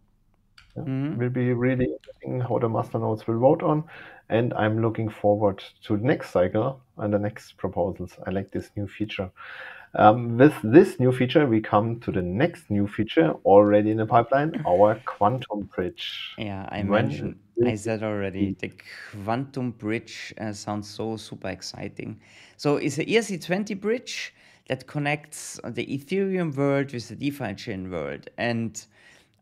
Yeah. 0.76 0.84
Mm-hmm. 0.84 1.18
Will 1.18 1.30
be 1.30 1.52
really 1.52 1.86
interesting 1.86 2.40
how 2.48 2.58
the 2.64 2.68
masternodes 2.68 3.26
will 3.26 3.40
vote 3.40 3.64
on, 3.64 3.82
and 4.28 4.54
I'm 4.54 4.80
looking 4.80 5.08
forward 5.08 5.64
to 5.86 5.96
the 5.96 6.06
next 6.12 6.30
cycle 6.30 6.80
and 6.98 7.12
the 7.12 7.18
next 7.18 7.56
proposals. 7.56 8.16
I 8.26 8.30
like 8.30 8.52
this 8.52 8.70
new 8.76 8.86
feature. 8.86 9.30
Um, 9.94 10.36
with 10.36 10.54
this 10.62 11.00
new 11.00 11.12
feature, 11.12 11.46
we 11.46 11.60
come 11.60 12.00
to 12.00 12.12
the 12.12 12.22
next 12.22 12.70
new 12.70 12.86
feature 12.86 13.32
already 13.44 13.90
in 13.90 13.96
the 13.96 14.06
pipeline, 14.06 14.62
our 14.66 15.00
quantum 15.06 15.70
bridge. 15.74 16.34
Yeah, 16.36 16.68
I 16.70 16.82
mentioned, 16.82 17.36
I 17.64 17.74
said 17.74 18.02
already, 18.02 18.54
the 18.58 18.72
quantum 19.24 19.72
bridge 19.72 20.34
uh, 20.40 20.52
sounds 20.52 20.88
so 20.88 21.16
super 21.16 21.48
exciting. 21.48 22.20
So 22.56 22.76
it's 22.76 22.98
a 22.98 23.04
ERC20 23.04 23.80
bridge 23.80 24.34
that 24.68 24.86
connects 24.86 25.58
the 25.64 25.86
Ethereum 25.86 26.54
world 26.54 26.92
with 26.92 27.08
the 27.08 27.16
DeFi 27.16 27.54
chain 27.54 27.90
world. 27.90 28.28
And 28.36 28.84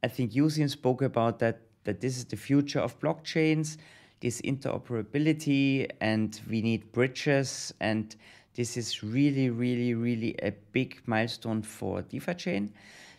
I 0.03 0.09
think 0.09 0.35
U-Zyn 0.35 0.71
spoke 0.71 1.03
about 1.03 1.41
that, 1.41 1.61
that 1.85 2.01
this 2.01 2.17
is 2.17 2.25
the 2.25 2.37
future 2.37 2.79
of 2.79 2.99
blockchains, 3.01 3.77
this 4.21 4.41
interoperability, 4.43 5.91
and 6.01 6.41
we 6.49 6.63
need 6.63 6.93
bridges. 6.93 7.75
And 7.81 8.15
this 8.57 8.77
is 8.79 9.03
really, 9.03 9.51
really, 9.51 9.95
really 9.95 10.35
a 10.43 10.51
big 10.73 11.01
milestone 11.07 11.63
for 11.63 12.01
DeFi 12.03 12.35
chain. 12.35 12.73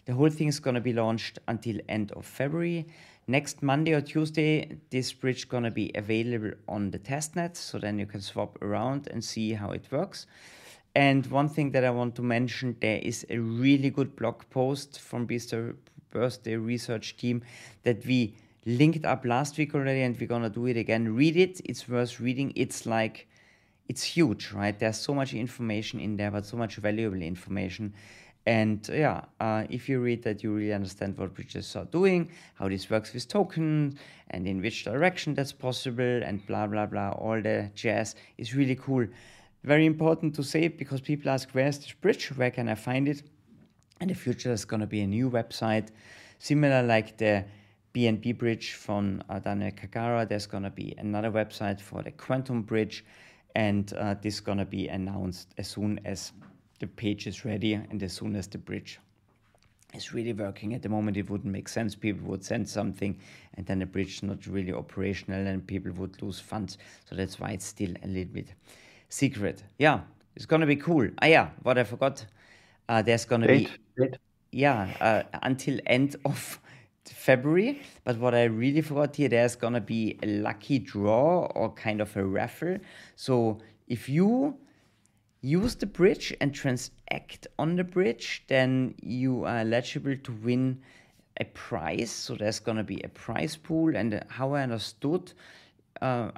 The 0.06 0.14
whole 0.14 0.32
thing 0.32 0.48
is 0.48 0.60
going 0.60 0.74
to 0.76 0.82
be 0.82 0.94
launched 0.94 1.38
until 1.48 1.80
end 1.88 2.12
of 2.14 2.26
February. 2.26 2.88
Next 3.28 3.62
Monday 3.62 3.94
or 3.94 4.02
Tuesday, 4.02 4.78
this 4.90 5.14
bridge 5.14 5.48
going 5.48 5.64
to 5.64 5.72
be 5.72 5.92
available 5.94 6.54
on 6.68 6.90
the 6.90 6.98
testnet. 6.98 7.56
So 7.56 7.78
then 7.78 8.00
you 8.00 8.08
can 8.08 8.22
swap 8.22 8.60
around 8.64 9.10
and 9.12 9.24
see 9.24 9.54
how 9.54 9.72
it 9.72 9.86
works. 9.92 10.26
And 10.96 11.28
one 11.28 11.50
thing 11.50 11.72
that 11.72 11.84
I 11.84 11.92
want 11.92 12.16
to 12.16 12.24
mention, 12.24 12.76
there 12.82 12.98
is 12.98 13.24
a 13.30 13.38
really 13.38 13.92
good 13.92 14.16
blog 14.16 14.42
post 14.50 15.00
from 15.00 15.28
Booster 15.28 15.76
Birthday 16.10 16.56
Research 16.56 17.16
Team 17.18 17.44
that 17.84 18.04
we 18.06 18.34
linked 18.66 19.06
up 19.06 19.24
last 19.24 19.58
week 19.60 19.76
already, 19.76 20.02
and 20.02 20.20
we're 20.20 20.26
gonna 20.26 20.50
do 20.50 20.66
it 20.66 20.78
again. 20.78 21.14
Read 21.14 21.38
it; 21.38 21.62
it's 21.66 21.88
worth 21.88 22.20
reading. 22.20 22.52
It's 22.56 22.88
like 22.88 23.28
it's 23.88 24.04
huge, 24.04 24.52
right? 24.52 24.78
There's 24.78 24.98
so 24.98 25.14
much 25.14 25.34
information 25.34 26.00
in 26.00 26.18
there, 26.18 26.32
but 26.32 26.46
so 26.46 26.58
much 26.58 26.76
valuable 26.76 27.22
information. 27.22 27.94
And 28.46 28.88
yeah, 28.88 29.26
uh, 29.42 29.66
if 29.70 29.90
you 29.90 30.00
read 30.00 30.24
that, 30.24 30.42
you 30.42 30.54
really 30.54 30.72
understand 30.72 31.18
what 31.18 31.34
bridges 31.34 31.76
are 31.76 31.86
doing, 31.86 32.32
how 32.56 32.70
this 32.70 32.90
works 32.90 33.14
with 33.14 33.28
tokens, 33.28 33.96
and 34.30 34.48
in 34.48 34.62
which 34.62 34.86
direction 34.86 35.34
that's 35.34 35.52
possible, 35.52 36.24
and 36.24 36.46
blah 36.48 36.66
blah 36.66 36.86
blah. 36.86 37.10
All 37.12 37.42
the 37.42 37.70
jazz 37.76 38.16
is 38.38 38.56
really 38.56 38.76
cool. 38.76 39.06
Very 39.64 39.86
important 39.86 40.34
to 40.36 40.44
say 40.44 40.70
because 40.70 41.02
people 41.02 41.30
ask, 41.30 41.50
where's 41.52 41.78
this 41.80 41.92
bridge? 41.92 42.28
Where 42.38 42.52
can 42.52 42.70
I 42.70 42.76
find 42.76 43.10
it? 43.10 43.24
In 44.00 44.08
the 44.08 44.14
future, 44.14 44.50
there's 44.50 44.64
going 44.64 44.80
to 44.80 44.88
be 44.88 45.02
a 45.02 45.08
new 45.08 45.30
website, 45.30 45.90
similar 46.40 46.84
like 46.84 47.18
the 47.18 47.44
BNB 47.94 48.38
bridge 48.38 48.74
from 48.74 49.24
uh, 49.28 49.40
Daniel 49.40 49.72
Kagara. 49.72 50.26
There's 50.26 50.46
going 50.46 50.64
to 50.64 50.70
be 50.70 50.96
another 50.98 51.32
website 51.32 51.82
for 51.82 52.02
the 52.02 52.12
Quantum 52.12 52.62
bridge, 52.62 53.04
and 53.58 53.92
uh, 53.94 54.14
this 54.22 54.36
is 54.36 54.40
going 54.40 54.60
to 54.60 54.66
be 54.66 54.88
announced 54.88 55.56
as 55.58 55.68
soon 55.68 56.00
as 56.06 56.32
the 56.78 56.86
page 56.86 57.26
is 57.26 57.44
ready 57.44 57.74
and 57.74 58.04
as 58.04 58.14
soon 58.14 58.36
as 58.36 58.46
the 58.46 58.58
bridge 58.60 59.00
is 59.96 60.14
really 60.14 60.32
working. 60.32 60.76
At 60.76 60.84
the 60.84 60.90
moment, 60.90 61.18
it 61.18 61.28
wouldn't 61.28 61.52
make 61.52 61.68
sense. 61.68 61.96
People 61.96 62.28
would 62.28 62.46
send 62.46 62.70
something, 62.70 63.20
and 63.56 63.66
then 63.66 63.80
the 63.80 63.88
bridge 63.88 64.18
is 64.18 64.24
not 64.24 64.46
really 64.46 64.72
operational, 64.72 65.48
and 65.48 65.66
people 65.66 65.92
would 65.94 66.22
lose 66.22 66.40
funds. 66.40 66.78
So 67.10 67.16
that's 67.16 67.40
why 67.40 67.50
it's 67.50 67.66
still 67.66 67.94
a 68.04 68.08
little 68.08 68.32
bit 68.32 68.54
secret. 69.10 69.64
Yeah, 69.80 70.02
it's 70.36 70.46
gonna 70.46 70.68
be 70.68 70.76
cool. 70.76 71.10
Ah, 71.24 71.26
yeah, 71.26 71.50
what 71.64 71.80
I 71.80 71.84
forgot. 71.84 72.24
Uh, 72.88 73.02
there's 73.02 73.26
gonna 73.26 73.48
be 73.48 73.70
yeah 74.52 74.96
uh, 75.02 75.40
until 75.42 75.80
end 75.88 76.16
of 76.26 76.60
February. 77.10 77.82
But 78.04 78.18
what 78.18 78.34
I 78.34 78.44
really 78.44 78.82
forgot 78.82 79.16
here, 79.16 79.30
there's 79.30 79.56
gonna 79.56 79.82
be 79.82 80.18
a 80.24 80.28
lucky 80.28 80.80
draw 80.80 81.46
or 81.46 81.74
kind 81.74 82.02
of 82.02 82.16
a 82.18 82.26
raffle. 82.26 82.78
So 83.16 83.60
if 83.88 84.10
you 84.10 84.58
use 85.42 85.76
the 85.76 85.86
bridge 85.86 86.36
and 86.42 86.54
transact 86.54 87.48
on 87.58 87.76
the 87.76 87.84
bridge, 87.84 88.44
then 88.48 88.96
you 89.02 89.46
are 89.46 89.60
eligible 89.60 90.16
to 90.16 90.32
win 90.32 90.82
a 91.40 91.46
prize. 91.46 92.12
So 92.12 92.36
there's 92.36 92.60
gonna 92.60 92.84
be 92.84 93.02
a 93.02 93.10
prize 93.10 93.56
pool, 93.56 93.96
and 93.96 94.24
how 94.30 94.54
I 94.54 94.64
understood, 94.64 95.34
uh, 96.02 96.32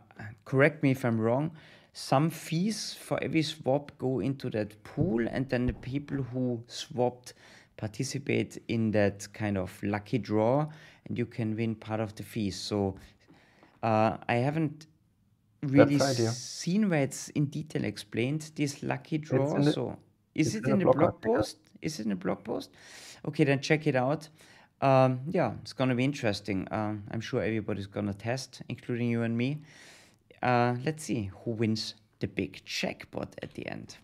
correct 0.46 0.84
me 0.84 0.92
if 0.92 1.06
I'm 1.06 1.20
wrong 1.20 1.52
some 1.94 2.30
fees 2.30 2.94
for 2.94 3.22
every 3.22 3.42
swap 3.42 3.92
go 3.98 4.20
into 4.20 4.50
that 4.50 4.84
pool, 4.84 5.28
and 5.28 5.50
then 5.50 5.66
the 5.66 5.74
people 5.74 6.18
who 6.18 6.64
swapped 6.68 7.34
participate 7.80 8.62
in 8.68 8.92
that 8.92 9.28
kind 9.34 9.58
of 9.58 9.72
lucky 9.82 10.18
draw, 10.18 10.68
and 11.08 11.18
you 11.18 11.26
can 11.26 11.56
win 11.56 11.76
part 11.76 12.02
of 12.02 12.14
the 12.16 12.24
fees. 12.24 12.58
So 12.60 12.96
uh, 13.82 14.18
I 14.28 14.36
haven't 14.36 14.88
really 15.64 16.00
seen 16.00 16.90
where 16.90 17.04
it's 17.04 17.30
in 17.30 17.46
detail 17.46 17.86
explained 17.86 18.52
this 18.56 18.84
lucky 18.84 19.18
draw. 19.18 19.58
The, 19.58 19.72
so 19.72 19.98
is 20.36 20.56
it 20.56 20.66
in, 20.66 20.74
in 20.74 20.80
the 20.80 20.92
blog 20.92 21.22
post? 21.22 21.58
Is 21.82 22.00
it 22.00 22.04
in 22.04 22.10
the 22.10 22.16
blog 22.16 22.44
post? 22.44 22.72
Okay, 23.26 23.46
then 23.46 23.62
check 23.62 23.88
it 23.88 23.96
out. 23.96 24.28
Um, 24.82 25.22
yeah, 25.30 25.54
it's 25.62 25.74
gonna 25.74 25.96
be 25.96 26.04
interesting. 26.04 26.68
Um, 26.72 27.04
I'm 27.12 27.22
sure 27.22 27.42
everybody's 27.42 27.88
gonna 27.88 28.14
test, 28.14 28.62
including 28.68 29.08
you 29.10 29.24
and 29.24 29.38
me. 29.38 29.62
Uh, 30.42 30.76
let's 30.86 31.04
see 31.04 31.32
who 31.44 31.52
wins 31.52 31.96
the 32.20 32.28
big 32.28 32.62
jackpot 32.66 33.36
at 33.42 33.54
the 33.54 33.68
end. 33.68 33.98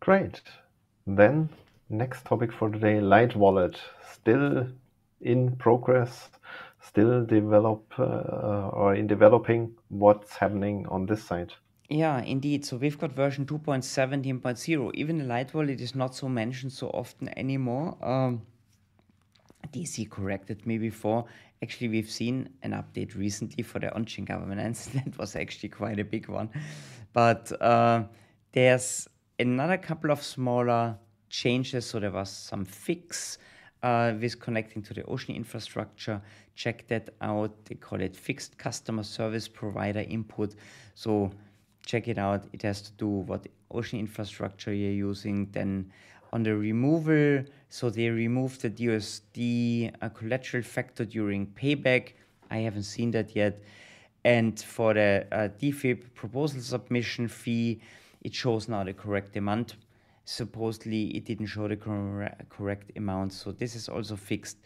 Great. 0.00 0.42
Then, 1.06 1.48
next 1.92 2.24
topic 2.24 2.52
for 2.52 2.70
today 2.70 3.00
Light 3.00 3.36
Wallet. 3.36 3.78
Still 4.12 4.66
in 5.20 5.56
progress, 5.56 6.30
still 6.80 7.24
develop 7.24 7.84
uh, 7.98 8.70
or 8.72 8.94
in 8.94 9.06
developing 9.06 9.74
what's 9.88 10.36
happening 10.36 10.86
on 10.88 11.06
this 11.06 11.22
side. 11.22 11.52
Yeah, 11.88 12.22
indeed. 12.22 12.64
So 12.64 12.76
we've 12.76 12.98
got 12.98 13.12
version 13.12 13.44
2.17.0. 13.44 14.94
Even 14.94 15.18
the 15.18 15.24
Light 15.24 15.52
Wallet 15.52 15.80
is 15.80 15.94
not 15.94 16.14
so 16.14 16.28
mentioned 16.28 16.72
so 16.72 16.88
often 16.88 17.28
anymore. 17.38 17.96
Um, 18.02 18.42
DC 19.72 20.08
corrected 20.10 20.66
me 20.66 20.78
before. 20.78 21.26
Actually, 21.62 21.88
we've 21.88 22.10
seen 22.10 22.48
an 22.62 22.72
update 22.72 23.14
recently 23.14 23.62
for 23.62 23.78
the 23.78 23.94
on-chain 23.94 24.24
governance. 24.24 24.86
that 24.94 25.16
was 25.18 25.36
actually 25.36 25.68
quite 25.68 25.98
a 25.98 26.04
big 26.04 26.28
one. 26.28 26.48
But 27.12 27.52
uh, 27.60 28.04
there's 28.52 29.06
another 29.38 29.76
couple 29.76 30.10
of 30.10 30.22
smaller 30.22 30.96
changes. 31.32 31.86
So 31.86 31.98
there 31.98 32.12
was 32.12 32.30
some 32.30 32.64
fix 32.64 33.38
uh, 33.82 34.12
with 34.20 34.38
connecting 34.38 34.82
to 34.82 34.94
the 34.94 35.02
Ocean 35.04 35.34
infrastructure. 35.34 36.20
Check 36.54 36.86
that 36.88 37.08
out. 37.20 37.64
They 37.64 37.74
call 37.74 38.00
it 38.00 38.14
fixed 38.14 38.58
customer 38.58 39.02
service 39.02 39.48
provider 39.48 40.00
input. 40.00 40.54
So 40.94 41.32
check 41.84 42.06
it 42.06 42.18
out. 42.18 42.44
It 42.52 42.62
has 42.62 42.82
to 42.82 42.92
do 42.92 43.08
what 43.08 43.48
Ocean 43.70 43.98
infrastructure 43.98 44.72
you're 44.72 44.92
using. 44.92 45.48
Then 45.50 45.90
on 46.32 46.42
the 46.42 46.54
removal, 46.54 47.44
so 47.68 47.90
they 47.90 48.08
removed 48.08 48.62
the 48.62 48.70
USD 48.70 49.92
uh, 50.00 50.08
collateral 50.10 50.62
factor 50.62 51.04
during 51.04 51.46
payback. 51.46 52.12
I 52.50 52.58
haven't 52.58 52.84
seen 52.84 53.10
that 53.12 53.34
yet. 53.34 53.60
And 54.24 54.60
for 54.60 54.94
the 54.94 55.26
uh, 55.32 55.48
DFIP 55.60 56.14
proposal 56.14 56.60
submission 56.60 57.26
fee, 57.26 57.80
it 58.20 58.34
shows 58.34 58.68
now 58.68 58.84
the 58.84 58.92
correct 58.92 59.36
amount. 59.36 59.74
Supposedly, 60.24 61.16
it 61.16 61.24
didn't 61.24 61.46
show 61.46 61.68
the 61.68 61.76
cor- 61.76 62.30
correct 62.48 62.92
amount, 62.96 63.32
so 63.32 63.52
this 63.52 63.74
is 63.74 63.88
also 63.88 64.16
fixed. 64.16 64.58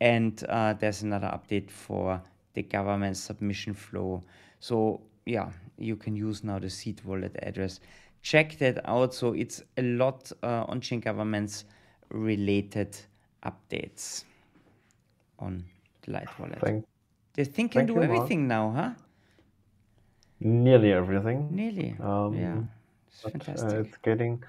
And 0.00 0.42
uh, 0.48 0.74
there's 0.74 1.02
another 1.02 1.28
update 1.28 1.70
for 1.70 2.22
the 2.54 2.62
governance 2.62 3.20
submission 3.20 3.74
flow. 3.74 4.22
So 4.60 5.00
yeah, 5.26 5.50
you 5.78 5.96
can 5.96 6.16
use 6.16 6.44
now 6.44 6.58
the 6.58 6.70
seed 6.70 7.00
wallet 7.04 7.36
address 7.42 7.80
check 8.22 8.58
that 8.58 8.80
out. 8.88 9.14
So 9.14 9.32
it's 9.32 9.62
a 9.76 9.82
lot 9.82 10.30
uh, 10.42 10.64
on-chain 10.68 11.00
governance 11.00 11.64
related 12.10 12.96
updates 13.44 14.24
on 15.38 15.64
the 16.02 16.12
Light 16.12 16.28
Wallet. 16.38 16.58
Thank, 16.60 16.84
they 17.34 17.44
think 17.44 17.72
can 17.72 17.86
do 17.86 18.02
everything 18.02 18.46
Mark. 18.46 18.74
now, 18.74 18.82
huh? 18.82 18.90
Nearly 20.40 20.92
everything. 20.92 21.48
Nearly. 21.50 21.96
Um, 22.00 22.34
yeah. 22.34 22.58
It's 23.08 23.22
but, 23.22 23.32
fantastic. 23.32 23.70
Uh, 23.70 23.80
it's 23.80 23.96
getting 23.98 24.42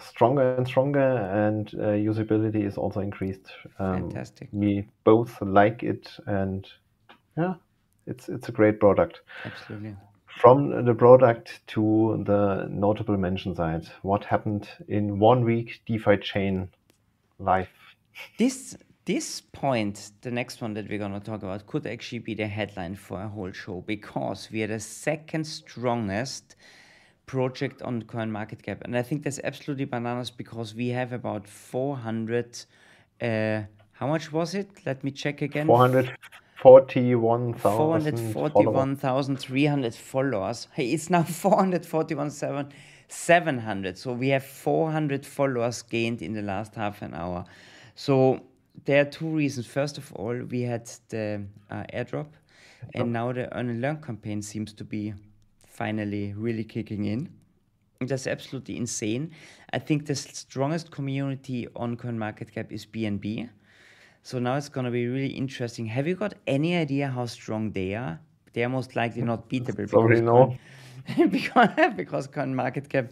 stronger 0.00 0.54
and 0.54 0.66
stronger, 0.66 1.00
and 1.00 1.68
uh, 1.74 1.88
usability 1.88 2.66
is 2.66 2.76
also 2.76 3.00
increased. 3.00 3.52
Um, 3.78 4.10
fantastic. 4.10 4.48
We 4.52 4.86
both 5.04 5.40
like 5.40 5.82
it, 5.82 6.10
and 6.26 6.66
yeah, 7.36 7.54
it's 8.06 8.28
it's 8.28 8.48
a 8.48 8.52
great 8.52 8.80
product. 8.80 9.20
Absolutely. 9.44 9.96
From 10.26 10.84
the 10.84 10.94
product 10.94 11.60
to 11.68 12.22
the 12.26 12.66
notable 12.68 13.16
mention 13.16 13.54
side, 13.54 13.88
what 14.02 14.24
happened 14.24 14.68
in 14.88 15.18
one 15.20 15.44
week 15.44 15.80
DeFi 15.86 16.16
chain 16.16 16.68
life? 17.38 17.68
This 18.38 18.76
this 19.04 19.40
point, 19.40 20.12
the 20.22 20.30
next 20.30 20.62
one 20.62 20.74
that 20.74 20.88
we're 20.88 20.98
going 20.98 21.12
to 21.12 21.20
talk 21.20 21.42
about, 21.42 21.66
could 21.66 21.86
actually 21.86 22.20
be 22.20 22.34
the 22.34 22.46
headline 22.46 22.96
for 22.96 23.20
a 23.20 23.28
whole 23.28 23.52
show 23.52 23.82
because 23.86 24.48
we 24.50 24.62
are 24.62 24.66
the 24.66 24.80
second 24.80 25.44
strongest 25.44 26.56
project 27.26 27.82
on 27.82 28.02
coin 28.02 28.30
market 28.30 28.62
cap 28.62 28.82
And 28.84 28.96
I 28.96 29.02
think 29.02 29.22
that's 29.22 29.40
absolutely 29.42 29.86
bananas 29.86 30.30
because 30.30 30.74
we 30.74 30.88
have 30.88 31.12
about 31.12 31.48
400 31.48 32.66
uh, 33.22 33.62
how 33.92 34.08
much 34.08 34.32
was 34.32 34.54
it? 34.54 34.68
Let 34.84 35.04
me 35.04 35.12
check 35.12 35.42
again. 35.42 35.66
441,000 35.66 38.34
441,300 38.34 39.94
followers. 39.94 40.68
Hey, 40.72 40.92
it's 40.92 41.10
now 41.10 41.22
441,700. 41.28 43.98
So 43.98 44.12
we 44.12 44.30
have 44.30 44.44
400 44.44 45.24
followers 45.24 45.82
gained 45.82 46.22
in 46.22 46.32
the 46.32 46.42
last 46.42 46.74
half 46.74 47.02
an 47.02 47.14
hour. 47.14 47.44
So 47.94 48.40
there 48.84 49.02
are 49.02 49.04
two 49.04 49.28
reasons. 49.28 49.66
First 49.66 49.98
of 49.98 50.12
all, 50.14 50.34
we 50.50 50.62
had 50.62 50.90
the 51.08 51.44
uh, 51.70 51.84
airdrop, 51.92 52.26
and 52.94 53.12
now 53.12 53.32
the 53.32 53.54
Earn 53.56 53.70
and 53.70 53.80
Learn 53.80 54.02
campaign 54.02 54.42
seems 54.42 54.72
to 54.72 54.84
be 54.84 55.14
finally 55.74 56.32
really 56.36 56.64
kicking 56.64 57.04
in. 57.04 57.28
That's 58.00 58.26
absolutely 58.26 58.76
insane. 58.76 59.32
I 59.72 59.78
think 59.78 60.06
the 60.06 60.14
strongest 60.14 60.90
community 60.90 61.68
on 61.74 61.96
CoinMarketCap 61.96 62.70
is 62.70 62.86
BNB. 62.86 63.48
So 64.22 64.38
now 64.38 64.56
it's 64.56 64.68
going 64.68 64.84
to 64.84 64.90
be 64.90 65.06
really 65.06 65.34
interesting. 65.34 65.86
Have 65.86 66.06
you 66.06 66.14
got 66.14 66.34
any 66.46 66.76
idea 66.76 67.08
how 67.08 67.26
strong 67.26 67.72
they 67.72 67.94
are? 67.94 68.20
They 68.52 68.64
are 68.64 68.68
most 68.68 68.96
likely 68.96 69.22
not 69.22 69.48
beatable. 69.50 69.88
Sorry, 69.88 70.20
no. 70.20 70.56
because, 71.30 71.68
because 71.96 72.28
CoinMarketCap 72.28 73.10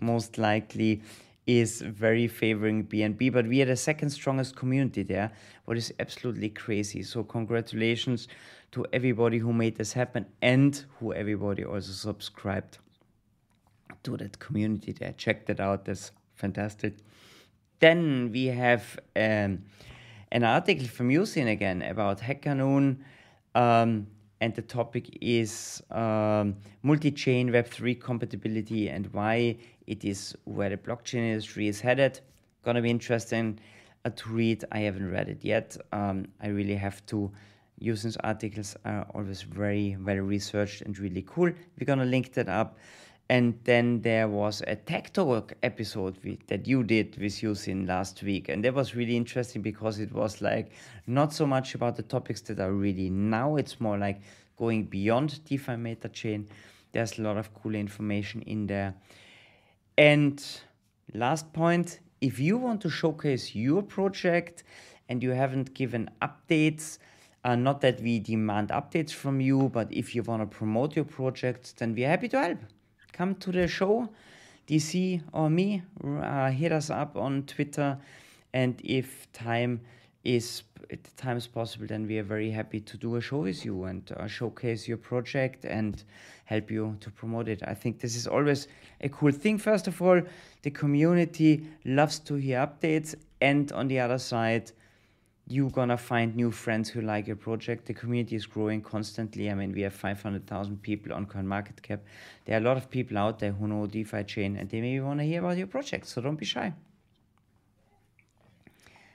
most 0.00 0.38
likely 0.38 1.02
is 1.46 1.80
very 1.80 2.28
favoring 2.28 2.84
BNB, 2.86 3.32
but 3.32 3.46
we 3.46 3.60
are 3.62 3.66
the 3.66 3.76
second 3.76 4.10
strongest 4.10 4.56
community 4.56 5.02
there, 5.02 5.32
what 5.64 5.76
is 5.76 5.92
absolutely 5.98 6.48
crazy. 6.48 7.02
So 7.02 7.24
congratulations 7.24 8.28
to 8.72 8.86
everybody 8.92 9.38
who 9.38 9.52
made 9.52 9.76
this 9.76 9.92
happen 9.92 10.26
and 10.42 10.84
who 10.98 11.12
everybody 11.12 11.64
also 11.64 11.92
subscribed 11.92 12.78
to 14.02 14.16
that 14.16 14.38
community 14.38 14.92
there. 14.92 15.12
Check 15.16 15.46
that 15.46 15.60
out. 15.60 15.84
That's 15.84 16.12
fantastic. 16.36 16.94
Then 17.80 18.30
we 18.32 18.46
have 18.46 18.98
um, 19.16 19.64
an 20.32 20.44
article 20.44 20.86
from 20.86 21.10
U-Zyn 21.10 21.50
again 21.50 21.82
about 21.82 22.20
HackerNoon. 22.20 22.98
Um, 23.54 24.06
and 24.40 24.54
the 24.54 24.62
topic 24.62 25.18
is 25.20 25.82
um, 25.90 26.56
multi-chain 26.82 27.50
Web3 27.50 28.00
compatibility 28.00 28.88
and 28.88 29.06
why 29.12 29.56
it 29.86 30.04
is 30.04 30.34
where 30.44 30.70
the 30.70 30.78
blockchain 30.78 31.30
industry 31.30 31.68
is 31.68 31.80
headed. 31.80 32.20
Gonna 32.64 32.80
be 32.80 32.90
interesting 32.90 33.58
uh, 34.04 34.10
to 34.10 34.28
read. 34.30 34.64
I 34.72 34.78
haven't 34.80 35.10
read 35.10 35.28
it 35.28 35.44
yet. 35.44 35.76
Um, 35.92 36.26
I 36.40 36.48
really 36.48 36.76
have 36.76 37.04
to. 37.06 37.30
U-Zyn's 37.80 38.16
articles 38.18 38.76
are 38.84 39.06
always 39.14 39.42
very 39.42 39.96
well 39.98 40.16
researched 40.16 40.82
and 40.82 40.98
really 40.98 41.24
cool. 41.26 41.50
We're 41.78 41.86
gonna 41.86 42.04
link 42.04 42.32
that 42.34 42.48
up. 42.48 42.78
And 43.28 43.58
then 43.62 44.02
there 44.02 44.26
was 44.28 44.60
a 44.66 44.74
Tech 44.74 45.12
Talk 45.12 45.52
episode 45.62 46.18
that 46.48 46.66
you 46.66 46.82
did 46.82 47.16
with 47.16 47.42
Usin 47.42 47.86
last 47.86 48.22
week. 48.24 48.48
And 48.48 48.64
that 48.64 48.74
was 48.74 48.96
really 48.96 49.16
interesting 49.16 49.62
because 49.62 50.00
it 50.00 50.12
was 50.12 50.42
like 50.42 50.72
not 51.06 51.32
so 51.32 51.46
much 51.46 51.76
about 51.76 51.94
the 51.94 52.02
topics 52.02 52.40
that 52.42 52.58
are 52.58 52.72
really 52.72 53.08
now, 53.08 53.54
it's 53.54 53.80
more 53.80 53.96
like 53.96 54.20
going 54.56 54.84
beyond 54.84 55.44
DeFi 55.44 55.76
Meta 55.76 56.08
Chain. 56.08 56.48
There's 56.90 57.18
a 57.18 57.22
lot 57.22 57.36
of 57.36 57.54
cool 57.54 57.76
information 57.76 58.42
in 58.42 58.66
there. 58.66 58.94
And 59.96 60.44
last 61.14 61.52
point 61.52 62.00
if 62.20 62.38
you 62.38 62.58
want 62.58 62.80
to 62.82 62.90
showcase 62.90 63.54
your 63.54 63.82
project 63.82 64.64
and 65.08 65.22
you 65.22 65.30
haven't 65.30 65.72
given 65.72 66.10
updates, 66.20 66.98
uh, 67.44 67.56
not 67.56 67.80
that 67.80 68.00
we 68.00 68.18
demand 68.18 68.68
updates 68.68 69.12
from 69.12 69.40
you, 69.40 69.68
but 69.68 69.92
if 69.92 70.14
you 70.14 70.22
want 70.22 70.42
to 70.42 70.46
promote 70.46 70.96
your 70.96 71.04
project, 71.04 71.76
then 71.78 71.94
we're 71.94 72.08
happy 72.08 72.28
to 72.28 72.38
help 72.38 72.58
come 73.20 73.34
to 73.34 73.52
the 73.52 73.68
show, 73.68 74.08
DC 74.66 75.20
or 75.34 75.50
me, 75.50 75.82
uh, 76.02 76.50
hit 76.50 76.72
us 76.72 76.88
up 76.88 77.16
on 77.16 77.42
Twitter. 77.42 77.98
And 78.54 78.80
if 78.82 79.30
time 79.32 79.82
is 80.24 80.62
time 81.16 81.36
is 81.36 81.46
possible, 81.46 81.86
then 81.86 82.06
we 82.06 82.18
are 82.18 82.22
very 82.22 82.50
happy 82.50 82.80
to 82.80 82.96
do 82.96 83.16
a 83.16 83.20
show 83.20 83.40
with 83.40 83.64
you 83.64 83.84
and 83.84 84.10
uh, 84.16 84.26
showcase 84.26 84.88
your 84.88 84.96
project 84.96 85.64
and 85.64 86.02
help 86.46 86.70
you 86.70 86.96
to 87.00 87.10
promote 87.10 87.46
it. 87.48 87.62
I 87.66 87.74
think 87.74 88.00
this 88.00 88.16
is 88.16 88.26
always 88.26 88.68
a 89.02 89.08
cool 89.10 89.32
thing. 89.32 89.58
First 89.58 89.86
of 89.86 90.00
all, 90.00 90.20
the 90.62 90.70
community 90.70 91.66
loves 91.84 92.18
to 92.20 92.34
hear 92.34 92.66
updates, 92.66 93.14
and 93.40 93.70
on 93.72 93.86
the 93.88 94.00
other 94.00 94.18
side, 94.18 94.72
you're 95.50 95.70
gonna 95.70 95.96
find 95.96 96.36
new 96.36 96.52
friends 96.52 96.88
who 96.88 97.00
like 97.00 97.26
your 97.26 97.34
project. 97.34 97.86
The 97.86 97.94
community 97.94 98.36
is 98.36 98.46
growing 98.46 98.80
constantly. 98.80 99.50
I 99.50 99.54
mean, 99.54 99.72
we 99.72 99.80
have 99.80 99.92
500,000 99.92 100.80
people 100.80 101.12
on 101.12 101.26
CoinMarketCap. 101.26 101.98
There 102.44 102.56
are 102.56 102.60
a 102.60 102.64
lot 102.64 102.76
of 102.76 102.88
people 102.88 103.18
out 103.18 103.40
there 103.40 103.50
who 103.50 103.66
know 103.66 103.84
DeFi 103.86 104.22
chain 104.22 104.56
and 104.56 104.70
they 104.70 104.80
maybe 104.80 105.00
want 105.00 105.18
to 105.18 105.26
hear 105.26 105.40
about 105.40 105.56
your 105.58 105.66
project. 105.66 106.06
So 106.06 106.20
don't 106.20 106.36
be 106.36 106.44
shy. 106.44 106.72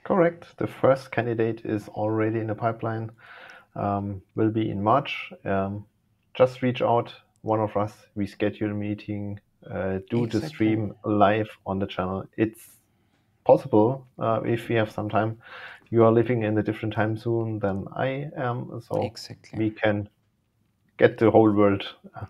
Correct. 0.04 0.58
The 0.58 0.66
first 0.66 1.10
candidate 1.10 1.62
is 1.64 1.88
already 1.88 2.38
in 2.38 2.48
the 2.48 2.54
pipeline. 2.54 3.10
Um, 3.74 4.20
will 4.34 4.50
be 4.50 4.70
in 4.70 4.82
March. 4.82 5.32
Um, 5.46 5.86
just 6.34 6.60
reach 6.60 6.82
out. 6.82 7.14
One 7.40 7.60
of 7.60 7.74
us. 7.78 7.92
We 8.14 8.26
schedule 8.26 8.72
a 8.72 8.74
meeting. 8.74 9.40
Uh, 9.64 10.00
do 10.10 10.24
exactly. 10.24 10.40
the 10.40 10.48
stream 10.48 10.94
live 11.04 11.48
on 11.66 11.78
the 11.78 11.86
channel. 11.86 12.24
It's 12.36 12.76
possible 13.46 14.06
uh, 14.18 14.40
if 14.44 14.68
we 14.68 14.74
have 14.74 14.90
some 14.90 15.08
time 15.08 15.38
you 15.90 16.04
are 16.04 16.12
living 16.12 16.42
in 16.42 16.58
a 16.58 16.62
different 16.62 16.94
time 16.94 17.16
zone 17.16 17.58
than 17.58 17.86
I 17.94 18.30
am, 18.36 18.80
so 18.88 19.02
exactly. 19.02 19.58
we 19.58 19.70
can 19.70 20.08
get 20.96 21.18
the 21.18 21.30
whole 21.30 21.52
world 21.52 21.84
uh, 22.14 22.26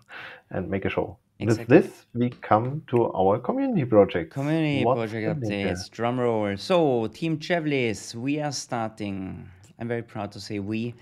and 0.51 0.69
make 0.69 0.85
a 0.85 0.89
show. 0.89 1.17
Exactly. 1.39 1.77
With 1.77 1.85
this, 1.85 2.05
we 2.13 2.29
come 2.29 2.83
to 2.87 3.11
our 3.13 3.39
community 3.39 3.85
project. 3.85 4.33
Community 4.33 4.83
What's 4.83 5.11
project 5.11 5.39
updates. 5.39 5.89
Drum 5.91 6.19
roll. 6.19 6.57
So, 6.57 7.07
Team 7.07 7.37
Chevlis, 7.37 8.15
we 8.15 8.39
are 8.39 8.51
starting. 8.51 9.47
I'm 9.79 9.87
very 9.87 10.01
proud 10.01 10.31
to 10.31 10.39
say 10.39 10.59
we 10.59 10.95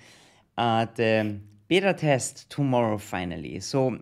at 0.57 0.95
the 0.95 1.39
beta 1.69 1.93
test 1.93 2.49
tomorrow. 2.49 2.97
Finally, 2.97 3.61
so 3.61 3.97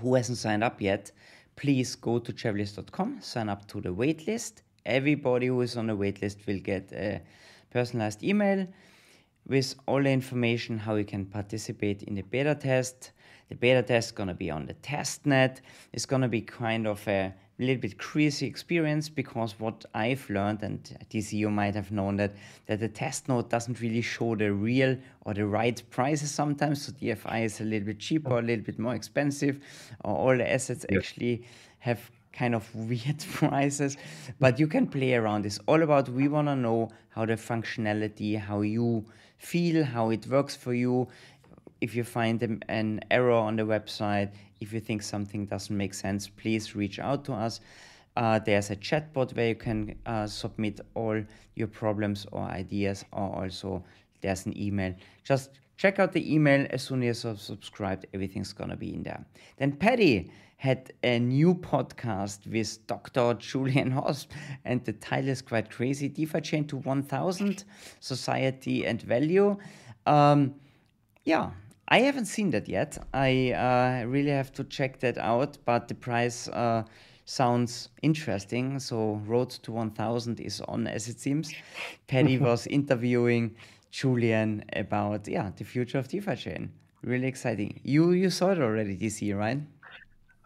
who 0.00 0.14
hasn't 0.14 0.38
signed 0.38 0.62
up 0.62 0.82
yet? 0.82 1.10
Please 1.56 1.94
go 1.94 2.18
to 2.18 2.32
chevlis.com, 2.32 3.20
sign 3.20 3.48
up 3.48 3.66
to 3.68 3.80
the 3.80 3.88
waitlist. 3.88 4.62
Everybody 4.84 5.46
who 5.46 5.62
is 5.62 5.76
on 5.78 5.86
the 5.86 5.96
waitlist 5.96 6.46
will 6.46 6.58
get 6.58 6.92
a 6.92 7.22
personalized 7.74 8.22
email 8.22 8.66
with 9.46 9.74
all 9.86 10.02
the 10.02 10.10
information 10.10 10.78
how 10.78 10.94
you 10.94 11.04
can 11.04 11.26
participate 11.26 12.02
in 12.04 12.14
the 12.14 12.22
beta 12.22 12.54
test. 12.54 13.10
The 13.50 13.56
beta 13.56 13.82
test 13.82 14.08
is 14.08 14.12
going 14.12 14.28
to 14.28 14.34
be 14.34 14.50
on 14.50 14.64
the 14.66 14.72
test 14.74 15.26
net. 15.26 15.60
It's 15.92 16.06
going 16.06 16.22
to 16.22 16.28
be 16.28 16.40
kind 16.40 16.86
of 16.86 17.06
a 17.08 17.34
little 17.58 17.80
bit 17.80 17.98
crazy 17.98 18.46
experience 18.46 19.08
because 19.08 19.60
what 19.60 19.84
I've 19.94 20.28
learned, 20.30 20.62
and 20.62 20.82
DC 21.10 21.34
you 21.34 21.50
might 21.50 21.74
have 21.74 21.92
known 21.92 22.16
that, 22.16 22.32
that 22.66 22.80
the 22.80 22.88
test 22.88 23.28
node 23.28 23.50
doesn't 23.50 23.80
really 23.80 24.00
show 24.00 24.34
the 24.34 24.52
real 24.52 24.96
or 25.22 25.34
the 25.34 25.46
right 25.46 25.82
prices 25.90 26.30
sometimes. 26.30 26.86
So 26.86 26.92
DFI 26.92 27.44
is 27.44 27.60
a 27.60 27.64
little 27.64 27.86
bit 27.86 27.98
cheaper, 27.98 28.38
a 28.38 28.42
little 28.42 28.64
bit 28.64 28.78
more 28.78 28.94
expensive, 28.94 29.60
or 30.04 30.16
all 30.16 30.36
the 30.36 30.50
assets 30.50 30.86
actually 30.90 31.44
have 31.80 32.10
kind 32.34 32.54
of 32.54 32.74
weird 32.90 33.24
prices, 33.32 33.96
but 34.38 34.58
you 34.58 34.66
can 34.66 34.86
play 34.86 35.14
around. 35.14 35.46
It's 35.46 35.58
all 35.66 35.82
about 35.82 36.08
we 36.08 36.28
want 36.28 36.48
to 36.48 36.56
know 36.56 36.90
how 37.10 37.24
the 37.24 37.34
functionality, 37.34 38.38
how 38.38 38.60
you 38.60 39.04
feel, 39.38 39.84
how 39.84 40.10
it 40.10 40.26
works 40.26 40.54
for 40.54 40.74
you. 40.74 41.08
If 41.80 41.94
you 41.94 42.04
find 42.04 42.42
an 42.68 43.00
error 43.10 43.32
on 43.32 43.56
the 43.56 43.62
website, 43.62 44.32
if 44.60 44.72
you 44.72 44.80
think 44.80 45.02
something 45.02 45.46
doesn't 45.46 45.76
make 45.76 45.94
sense, 45.94 46.28
please 46.28 46.74
reach 46.74 46.98
out 46.98 47.24
to 47.26 47.32
us. 47.32 47.60
Uh, 48.16 48.38
there's 48.38 48.70
a 48.70 48.76
chatbot 48.76 49.34
where 49.36 49.48
you 49.48 49.54
can 49.54 49.96
uh, 50.06 50.26
submit 50.26 50.80
all 50.94 51.20
your 51.56 51.66
problems 51.66 52.26
or 52.32 52.42
ideas, 52.42 53.04
or 53.12 53.42
also 53.42 53.84
there's 54.20 54.46
an 54.46 54.56
email. 54.56 54.94
Just 55.24 55.50
check 55.76 55.98
out 55.98 56.12
the 56.12 56.32
email 56.32 56.66
as 56.70 56.82
soon 56.82 57.02
as 57.02 57.24
you're 57.24 57.36
subscribed, 57.36 58.06
everything's 58.14 58.52
gonna 58.52 58.76
be 58.76 58.94
in 58.94 59.02
there. 59.02 59.24
Then 59.58 59.72
Paddy, 59.72 60.30
had 60.56 60.92
a 61.02 61.18
new 61.18 61.54
podcast 61.54 62.50
with 62.50 62.86
Dr. 62.86 63.34
Julian 63.34 63.90
Hosp, 63.92 64.28
and 64.64 64.84
the 64.84 64.92
title 64.92 65.30
is 65.30 65.42
quite 65.42 65.70
crazy 65.70 66.08
DeFi 66.08 66.40
Chain 66.40 66.66
to 66.68 66.76
1000 66.76 67.64
Society 68.00 68.86
and 68.86 69.02
Value. 69.02 69.56
Um, 70.06 70.54
yeah, 71.24 71.50
I 71.88 72.00
haven't 72.00 72.26
seen 72.26 72.50
that 72.50 72.68
yet. 72.68 72.98
I 73.12 73.52
uh, 73.52 74.06
really 74.06 74.30
have 74.30 74.52
to 74.54 74.64
check 74.64 75.00
that 75.00 75.18
out, 75.18 75.58
but 75.64 75.88
the 75.88 75.94
price 75.94 76.48
uh, 76.48 76.84
sounds 77.24 77.90
interesting. 78.02 78.78
So, 78.78 79.20
Road 79.26 79.50
to 79.50 79.72
1000 79.72 80.40
is 80.40 80.60
on 80.62 80.86
as 80.86 81.08
it 81.08 81.20
seems. 81.20 81.52
Paddy 82.06 82.38
was 82.38 82.66
interviewing 82.66 83.54
Julian 83.90 84.64
about 84.74 85.28
yeah 85.28 85.50
the 85.56 85.64
future 85.64 85.98
of 85.98 86.08
DeFi 86.08 86.36
Chain. 86.36 86.72
Really 87.02 87.28
exciting. 87.28 87.80
You 87.84 88.12
you 88.12 88.30
saw 88.30 88.50
it 88.50 88.58
already 88.58 88.96
this 88.96 89.22
year, 89.22 89.38
right? 89.38 89.60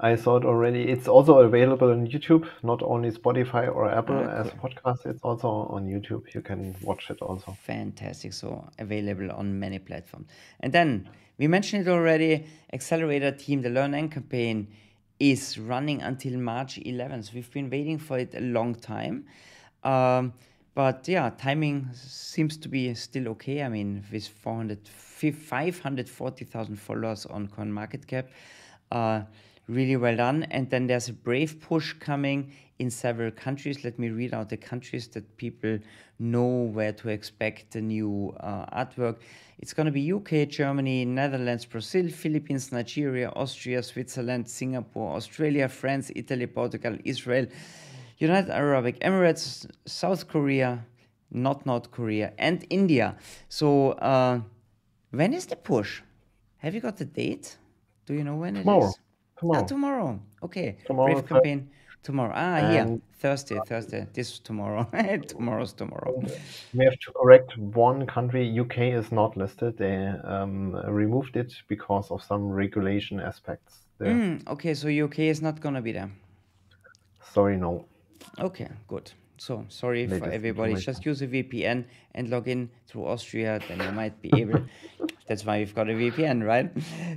I 0.01 0.15
saw 0.15 0.37
it 0.37 0.45
already. 0.45 0.83
It's 0.83 1.09
also 1.09 1.39
available 1.41 1.91
on 1.91 2.07
YouTube, 2.07 2.49
not 2.63 2.83
only 2.83 3.11
Spotify 3.11 3.67
or 3.75 3.91
Apple 3.91 4.17
as 4.31 4.49
cool. 4.51 4.71
podcast. 4.71 5.07
It's 5.07 5.23
also 5.23 5.49
on 5.49 5.89
YouTube. 5.89 6.33
You 6.35 6.41
can 6.41 6.77
watch 6.83 7.11
it 7.11 7.21
also. 7.21 7.57
Fantastic. 7.63 8.33
So 8.33 8.69
available 8.79 9.33
on 9.33 9.59
many 9.59 9.79
platforms. 9.81 10.29
And 10.61 10.73
then 10.73 11.09
we 11.39 11.49
mentioned 11.49 11.87
it 11.87 11.91
already. 11.91 12.47
Accelerator 12.73 13.33
team, 13.33 13.63
the 13.63 13.71
Learn 13.71 13.95
and 13.95 14.11
campaign 14.11 14.69
is 15.19 15.59
running 15.59 16.01
until 16.03 16.39
March 16.39 16.79
11th. 16.79 17.35
We've 17.35 17.51
been 17.51 17.69
waiting 17.69 17.99
for 17.99 18.19
it 18.19 18.35
a 18.35 18.41
long 18.41 18.75
time. 18.77 19.27
Um, 19.83 20.33
But 20.79 21.09
yeah, 21.09 21.31
timing 21.31 21.89
seems 21.93 22.57
to 22.59 22.69
be 22.69 22.95
still 22.95 23.27
okay. 23.31 23.65
I 23.65 23.69
mean, 23.69 24.05
with 24.13 24.29
400, 24.29 24.87
540,000 24.87 26.77
followers 26.77 27.27
on 27.27 27.49
CoinMarketCap, 27.49 28.29
uh, 28.93 29.23
really 29.69 29.97
well 29.97 30.17
done. 30.17 30.45
And 30.51 30.69
then 30.71 30.87
there's 30.87 31.09
a 31.09 31.13
brave 31.13 31.61
push 31.61 31.93
coming 31.93 32.53
in 32.79 32.91
several 32.91 33.31
countries. 33.31 33.85
Let 33.85 33.99
me 33.99 34.09
read 34.09 34.35
out 34.35 34.49
the 34.49 34.57
countries 34.57 35.09
that 35.09 35.37
people 35.37 35.79
know 36.19 36.47
where 36.47 36.93
to 36.93 37.09
expect 37.09 37.73
the 37.73 37.81
new 37.81 38.35
uh, 38.41 38.85
artwork. 38.85 39.17
It's 39.59 39.73
going 39.75 39.87
to 39.87 39.93
be 39.93 40.13
UK, 40.13 40.49
Germany, 40.49 41.05
Netherlands, 41.05 41.65
Brazil, 41.65 42.09
Philippines, 42.09 42.73
Nigeria, 42.73 43.31
Austria, 43.31 43.83
Switzerland, 43.83 44.49
Singapore, 44.49 45.17
Australia, 45.17 45.69
France, 45.69 46.11
Italy, 46.15 46.47
Portugal, 46.47 46.97
Israel, 47.05 47.47
United 48.19 48.51
Arab 48.51 48.87
Emirates, 49.01 49.69
South 49.87 50.29
Korea, 50.29 50.85
not 51.31 51.67
North 51.67 51.91
Korea, 51.91 52.33
and 52.39 52.65
India. 52.71 53.17
So, 53.49 53.93
uh, 53.93 54.41
when 55.11 55.35
is 55.35 55.47
the 55.47 55.57
push? 55.57 56.03
Have 56.59 56.75
you 56.75 56.81
got 56.81 56.97
the 56.97 57.05
date? 57.05 57.57
Do 58.07 58.15
you 58.15 58.25
know 58.25 58.37
when 58.37 58.55
tomorrow. 58.55 58.87
it 58.87 58.89
is? 58.89 58.99
Tomorrow. 59.38 59.61
Ah, 59.61 59.64
tomorrow. 59.64 60.20
Okay. 60.42 60.77
Tomorrow, 60.87 61.12
Brave 61.12 61.29
campaign 61.29 61.70
tomorrow. 62.03 62.33
Ah, 62.35 62.72
yeah. 62.72 62.96
Thursday, 63.20 63.59
Thursday. 63.66 64.07
This 64.12 64.38
tomorrow. 64.38 64.88
Tomorrow's 65.29 65.72
tomorrow. 65.72 66.22
We 66.74 66.85
have 66.85 66.98
to 66.98 67.12
correct 67.12 67.57
one 67.59 68.07
country. 68.07 68.59
UK 68.59 68.79
is 69.01 69.11
not 69.12 69.37
listed. 69.37 69.77
They 69.77 69.96
um, 70.24 70.77
removed 70.87 71.37
it 71.37 71.53
because 71.68 72.11
of 72.11 72.22
some 72.22 72.48
regulation 72.48 73.20
aspects. 73.20 73.87
There. 73.98 74.14
Mm, 74.14 74.48
okay, 74.48 74.74
so 74.74 74.88
UK 74.88 75.18
is 75.20 75.42
not 75.42 75.61
gonna 75.61 75.83
be 75.83 75.92
there. 75.92 76.11
Sorry, 77.33 77.57
no. 77.57 77.85
Okay, 78.38 78.68
good. 78.87 79.11
So 79.37 79.64
sorry 79.68 80.07
for 80.07 80.31
everybody. 80.31 80.74
Just 80.74 81.05
use 81.05 81.22
a 81.22 81.27
VPN 81.27 81.85
and 82.14 82.29
log 82.29 82.48
in 82.48 82.70
through 82.87 83.07
Austria, 83.07 83.61
then 83.68 83.81
you 83.81 83.92
might 83.92 84.20
be 84.22 84.31
able. 84.37 84.61
That's 85.29 85.45
why 85.45 85.59
we've 85.59 85.75
got 85.75 85.91
a 85.91 85.93
VPN, 85.93 86.45
right? 86.45 86.71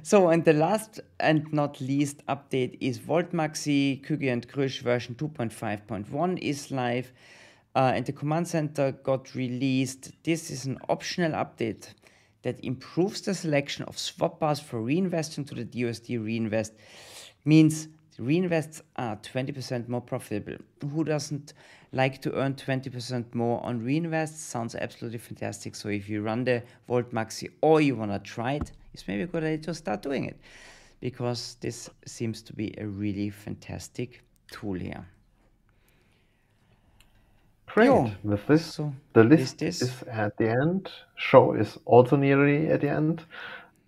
So, 0.03 0.29
and 0.29 0.43
the 0.43 0.53
last 0.53 0.99
and 1.19 1.51
not 1.53 1.79
least 1.79 2.25
update 2.27 2.77
is 2.81 2.97
Vault 2.97 3.31
Maxi 3.31 4.05
Kuegi 4.05 4.31
and 4.31 4.45
Krysh 4.47 4.81
version 4.81 5.15
2.5.1 5.15 6.37
is 6.39 6.71
live. 6.71 7.11
Uh, 7.73 7.93
and 7.95 8.05
the 8.05 8.11
command 8.11 8.49
center 8.49 8.91
got 8.91 9.33
released. 9.33 10.11
This 10.23 10.51
is 10.51 10.65
an 10.65 10.77
optional 10.89 11.31
update 11.31 11.93
that 12.41 12.59
improves 12.65 13.21
the 13.21 13.33
selection 13.33 13.85
of 13.85 13.97
swap 13.97 14.39
bars 14.39 14.59
for 14.59 14.81
reinvesting 14.81 15.47
to 15.47 15.55
the 15.55 15.63
DUSD 15.63 16.21
reinvest. 16.21 16.73
Means 17.45 17.87
reinvests 18.19 18.81
are 18.97 19.15
20% 19.15 19.87
more 19.87 20.01
profitable. 20.01 20.57
Who 20.81 21.05
doesn't 21.05 21.53
like 21.91 22.21
to 22.21 22.33
earn 22.35 22.55
20% 22.55 23.33
more 23.33 23.63
on 23.65 23.83
reinvest? 23.83 24.39
Sounds 24.49 24.75
absolutely 24.75 25.19
fantastic. 25.19 25.75
So 25.75 25.89
if 25.89 26.07
you 26.07 26.21
run 26.21 26.43
the 26.43 26.63
Vault 26.87 27.11
Maxi 27.11 27.49
or 27.61 27.81
you 27.81 27.95
want 27.95 28.11
to 28.11 28.19
try 28.19 28.53
it, 28.53 28.71
it's 28.93 29.07
maybe 29.07 29.23
a 29.23 29.27
good 29.27 29.43
idea 29.43 29.57
to 29.59 29.73
start 29.73 30.01
doing 30.01 30.25
it 30.25 30.39
because 30.99 31.57
this 31.61 31.89
seems 32.05 32.41
to 32.43 32.53
be 32.53 32.73
a 32.77 32.85
really 32.85 33.29
fantastic 33.29 34.23
tool 34.51 34.73
here. 34.73 35.05
Great. 37.67 37.87
Jo. 37.87 38.11
With 38.23 38.45
this, 38.47 38.65
So 38.65 38.93
the 39.13 39.23
list 39.23 39.59
this, 39.59 39.81
is 39.81 40.03
at 40.03 40.37
the 40.37 40.49
end. 40.49 40.91
Show 41.15 41.53
is 41.53 41.77
also 41.85 42.17
nearly 42.17 42.69
at 42.69 42.81
the 42.81 42.89
end. 42.89 43.23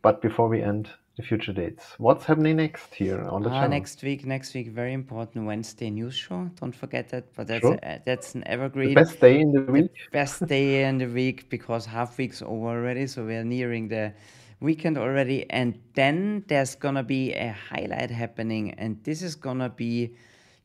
But 0.02 0.22
before 0.22 0.48
we 0.48 0.62
end, 0.62 0.90
the 1.18 1.24
future 1.24 1.54
dates. 1.54 1.94
What's 2.00 2.26
happening 2.26 2.56
next 2.58 2.94
here 2.94 3.22
on 3.22 3.44
the 3.44 3.50
Ah, 3.50 3.54
channel? 3.54 3.70
next 3.70 4.02
week, 4.02 4.26
next 4.26 4.54
week, 4.56 4.70
very 4.70 4.94
important 4.94 5.46
Wednesday 5.46 5.90
news 5.92 6.16
show. 6.16 6.50
Don't 6.60 6.76
forget 6.76 7.10
that. 7.10 7.26
But 7.36 7.48
that's 7.48 7.62
Sure. 7.62 7.78
a, 7.84 8.02
that's 8.04 8.34
an 8.34 8.44
evergreen. 8.48 8.90
The 8.96 9.02
best 9.02 9.20
day 9.20 9.40
in 9.40 9.52
the 9.52 9.62
the 9.62 9.72
week. 9.72 9.92
best 10.12 10.46
day 10.48 10.84
in 10.86 10.98
the 10.98 11.06
week 11.08 11.50
because 11.50 11.86
half 11.86 12.18
week's 12.18 12.42
over 12.42 12.70
already, 12.70 13.06
so 13.06 13.24
we're 13.26 13.44
nearing 13.44 13.88
the 13.90 14.12
weekend 14.60 14.98
already. 14.98 15.48
And 15.52 15.78
then 15.94 16.44
there's 16.48 16.74
gonna 16.74 17.04
be 17.04 17.34
a 17.34 17.52
highlight 17.70 18.10
happening, 18.10 18.72
and 18.80 18.98
this 19.04 19.22
is 19.22 19.36
gonna 19.36 19.70
be 19.70 20.16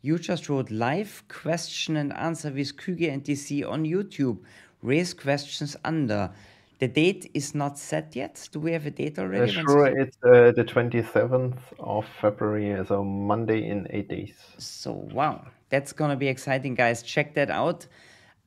you 0.00 0.16
just 0.18 0.48
wrote 0.48 0.70
live 0.70 1.24
question 1.28 1.96
and 1.96 2.12
answer 2.14 2.50
with 2.52 2.74
Kuegi 2.76 3.12
and 3.12 3.22
DC 3.22 3.64
on 3.64 3.84
YouTube. 3.84 4.38
Raise 4.80 5.12
questions 5.12 5.76
under. 5.84 6.30
The 6.78 6.88
date 6.88 7.30
is 7.34 7.54
not 7.54 7.76
set 7.76 8.14
yet. 8.14 8.48
Do 8.52 8.60
we 8.60 8.72
have 8.72 8.86
a 8.86 8.90
date 8.90 9.18
Uh, 9.18 9.22
already? 9.22 9.52
When's 9.52 9.70
sure, 9.70 9.86
it's 9.86 10.16
uh, 10.22 10.52
the 10.52 10.64
27th 10.64 11.58
of 11.80 12.06
February, 12.20 12.84
so 12.86 13.02
Monday 13.02 13.68
in 13.68 13.86
eight 13.90 14.08
days. 14.08 14.34
So 14.58 14.92
wow, 14.92 15.44
that's 15.70 15.92
gonna 15.92 16.16
be 16.16 16.28
exciting, 16.28 16.74
guys. 16.74 17.02
Check 17.02 17.34
that 17.34 17.50
out. 17.50 17.86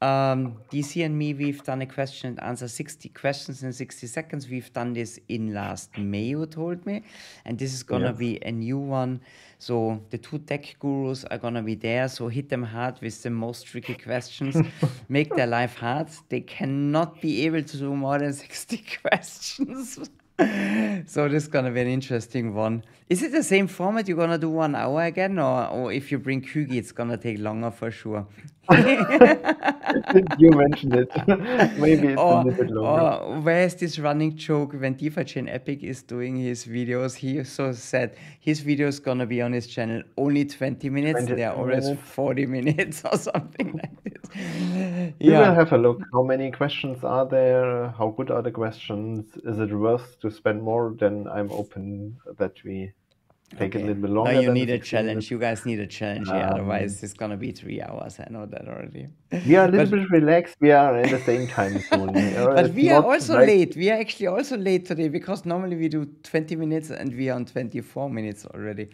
Um, 0.01 0.55
DC 0.71 1.05
and 1.05 1.15
me, 1.15 1.33
we've 1.35 1.61
done 1.63 1.81
a 1.83 1.85
question 1.85 2.29
and 2.29 2.41
answer 2.43 2.67
60 2.67 3.09
questions 3.09 3.61
in 3.61 3.71
60 3.71 4.07
seconds. 4.07 4.49
We've 4.49 4.73
done 4.73 4.93
this 4.93 5.19
in 5.29 5.53
last 5.53 5.95
May, 5.95 6.23
you 6.23 6.45
told 6.47 6.83
me, 6.87 7.03
and 7.45 7.57
this 7.59 7.71
is 7.71 7.83
gonna 7.83 8.07
Yes. 8.07 8.17
be 8.17 8.39
a 8.43 8.51
new 8.51 8.79
one. 8.79 9.21
So 9.59 10.01
the 10.09 10.17
two 10.17 10.39
tech 10.39 10.75
gurus 10.79 11.23
are 11.25 11.37
gonna 11.37 11.61
be 11.61 11.75
there. 11.75 12.07
So 12.07 12.29
hit 12.29 12.49
them 12.49 12.63
hard 12.63 12.99
with 12.99 13.21
the 13.21 13.29
most 13.29 13.67
tricky 13.67 13.93
questions. 13.93 14.57
Make 15.09 15.35
their 15.35 15.45
life 15.45 15.75
hard. 15.75 16.07
They 16.29 16.41
cannot 16.41 17.21
be 17.21 17.45
able 17.45 17.61
to 17.61 17.77
do 17.77 17.95
more 17.95 18.17
than 18.17 18.33
60 18.33 18.83
questions. 19.03 19.99
so 21.05 21.29
this 21.29 21.43
is 21.43 21.47
gonna 21.47 21.69
be 21.69 21.81
an 21.81 21.87
interesting 21.87 22.55
one. 22.55 22.83
Is 23.11 23.21
it 23.21 23.33
the 23.33 23.43
same 23.43 23.67
format? 23.67 24.07
You're 24.07 24.15
gonna 24.15 24.37
do 24.37 24.49
one 24.49 24.73
hour 24.73 25.03
again, 25.03 25.37
or, 25.37 25.67
or 25.67 25.91
if 25.91 26.13
you 26.13 26.17
bring 26.17 26.41
Kügi, 26.41 26.75
it's 26.75 26.93
gonna 26.93 27.17
take 27.17 27.39
longer 27.39 27.69
for 27.69 27.91
sure. 27.91 28.25
you 28.71 30.49
mentioned 30.51 30.95
it. 30.95 31.11
Maybe 31.77 32.07
it's 32.07 32.17
a 32.17 32.23
oh, 32.23 32.41
little 32.41 32.63
bit 32.63 32.71
longer. 32.71 33.01
or 33.01 33.41
where's 33.41 33.75
this 33.75 33.99
running 33.99 34.37
joke 34.37 34.71
when 34.71 34.93
DeFi 34.93 35.49
Epic 35.49 35.83
is 35.83 36.03
doing 36.03 36.37
his 36.37 36.63
videos? 36.63 37.13
He 37.13 37.43
so 37.43 37.73
said 37.73 38.15
his 38.39 38.61
video 38.61 38.87
is 38.87 39.01
gonna 39.01 39.25
be 39.25 39.41
on 39.41 39.51
his 39.51 39.67
channel 39.67 40.03
only 40.15 40.45
20 40.45 40.89
minutes. 40.89 41.25
20 41.25 41.35
They're 41.35 41.51
always 41.51 41.83
minutes. 41.83 42.09
40 42.11 42.45
minutes 42.45 43.03
or 43.11 43.17
something 43.17 43.73
like 43.73 44.03
this. 44.05 45.15
We 45.19 45.31
will 45.31 45.53
have 45.53 45.73
a 45.73 45.77
look. 45.77 45.99
How 46.13 46.23
many 46.23 46.49
questions 46.49 47.03
are 47.03 47.25
there? 47.25 47.89
How 47.89 48.13
good 48.15 48.31
are 48.31 48.41
the 48.41 48.51
questions? 48.51 49.25
Is 49.43 49.59
it 49.59 49.73
worth 49.73 50.17
to 50.21 50.31
spend 50.31 50.63
more? 50.63 50.95
Then 50.97 51.27
I'm 51.29 51.51
open 51.51 52.15
that 52.37 52.53
we 52.63 52.93
take 53.57 53.75
Okay. 53.75 53.83
a 53.83 53.87
little 53.87 54.01
bit 54.01 54.11
longer. 54.11 54.33
No, 54.33 54.39
you 54.39 54.51
need 54.53 54.69
a 54.69 54.79
challenge. 54.79 55.07
minutes. 55.07 55.31
You 55.31 55.39
guys 55.39 55.65
need 55.65 55.79
a 55.79 55.87
challenge. 55.87 56.27
yeah, 56.27 56.47
Um, 56.47 56.53
otherwise, 56.53 57.03
it's 57.03 57.13
gonna 57.13 57.37
be 57.37 57.51
three 57.51 57.81
hours. 57.81 58.19
I 58.19 58.27
know 58.31 58.45
that 58.45 58.67
already. 58.67 59.07
We 59.47 59.55
are 59.55 59.65
a 59.65 59.71
little 59.71 59.89
But- 59.89 59.99
bit 59.99 60.09
relaxed. 60.11 60.55
We 60.61 60.71
are 60.71 60.97
in 60.99 61.09
the 61.11 61.19
same 61.19 61.47
time 61.47 61.79
zone. 61.89 62.13
But 62.55 62.73
we 62.73 62.89
are 62.91 63.03
also 63.03 63.37
late. 63.39 63.75
We 63.75 63.89
are 63.91 63.99
actually 63.99 64.27
also 64.27 64.57
late 64.57 64.85
today 64.85 65.09
because 65.09 65.45
normally 65.45 65.75
we 65.75 65.87
do 65.89 66.05
20 66.23 66.55
minutes 66.55 66.89
and 66.91 67.13
we 67.15 67.29
are 67.29 67.35
on 67.35 67.45
24 67.45 68.09
minutes 68.09 68.45
already. 68.45 68.87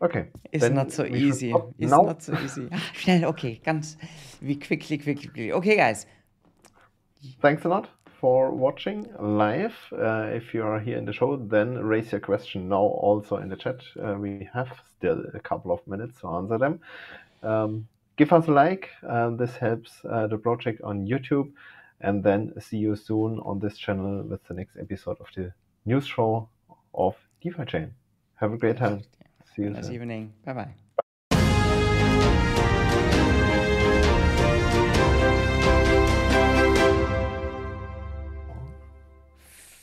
Okay. 0.00 0.26
It's 0.52 0.62
then 0.62 0.74
not 0.74 0.92
so 0.92 1.04
easy. 1.04 1.52
It's 1.78 1.90
now. 1.90 2.02
not 2.02 2.22
so 2.22 2.32
easy. 2.44 2.68
Schnell, 2.94 3.24
okay, 3.32 3.60
ganz. 3.64 3.96
We 4.40 4.54
quickly, 4.56 4.96
quickly, 4.98 5.26
quickly. 5.28 5.52
Okay, 5.52 5.76
guys. 5.76 6.06
Thanks 7.42 7.64
a 7.64 7.68
lot 7.68 7.88
for 8.20 8.50
watching 8.50 9.06
live. 9.18 9.74
Uh, 9.92 10.28
if 10.32 10.52
you 10.54 10.62
are 10.64 10.80
here 10.80 10.98
in 10.98 11.04
the 11.04 11.12
show, 11.12 11.36
then 11.36 11.78
raise 11.78 12.10
your 12.12 12.20
question 12.20 12.68
now 12.68 12.82
also 12.82 13.36
in 13.36 13.48
the 13.48 13.56
chat. 13.56 13.80
Uh, 14.02 14.14
we 14.14 14.48
have 14.52 14.68
still 14.96 15.22
a 15.34 15.40
couple 15.40 15.72
of 15.72 15.86
minutes 15.86 16.20
to 16.20 16.28
answer 16.28 16.58
them. 16.58 16.80
Um, 17.42 17.86
give 18.16 18.32
us 18.32 18.48
a 18.48 18.52
like. 18.52 18.90
Uh, 19.08 19.30
this 19.30 19.56
helps 19.56 19.92
uh, 20.04 20.26
the 20.26 20.38
project 20.38 20.80
on 20.82 21.06
YouTube. 21.06 21.52
And 22.00 22.22
then 22.22 22.52
see 22.60 22.76
you 22.76 22.94
soon 22.94 23.40
on 23.40 23.58
this 23.58 23.76
channel 23.76 24.22
with 24.22 24.44
the 24.44 24.54
next 24.54 24.76
episode 24.76 25.16
of 25.20 25.26
the 25.34 25.52
news 25.84 26.06
show 26.06 26.48
of 26.94 27.16
DeFi 27.42 27.64
Chain. 27.64 27.92
Have 28.36 28.52
a 28.52 28.56
great 28.56 28.76
time. 28.76 29.02
See 29.56 29.62
you 29.62 29.70
Nice 29.70 29.86
soon. 29.86 29.94
evening. 29.94 30.32
Bye 30.44 30.52
bye. 30.52 30.87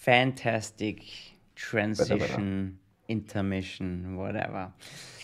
Fantastic 0.06 1.04
transition, 1.56 2.78
intermission, 3.08 4.16
whatever. 4.16 4.72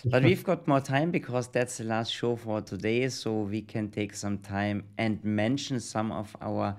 But 0.05 0.23
we've 0.23 0.43
got 0.43 0.67
more 0.67 0.79
time 0.79 1.11
because 1.11 1.49
that's 1.49 1.77
the 1.77 1.83
last 1.83 2.11
show 2.11 2.35
for 2.35 2.61
today, 2.61 3.07
so 3.09 3.41
we 3.41 3.61
can 3.61 3.91
take 3.91 4.15
some 4.15 4.39
time 4.39 4.83
and 4.97 5.23
mention 5.23 5.79
some 5.79 6.11
of 6.11 6.35
our 6.41 6.75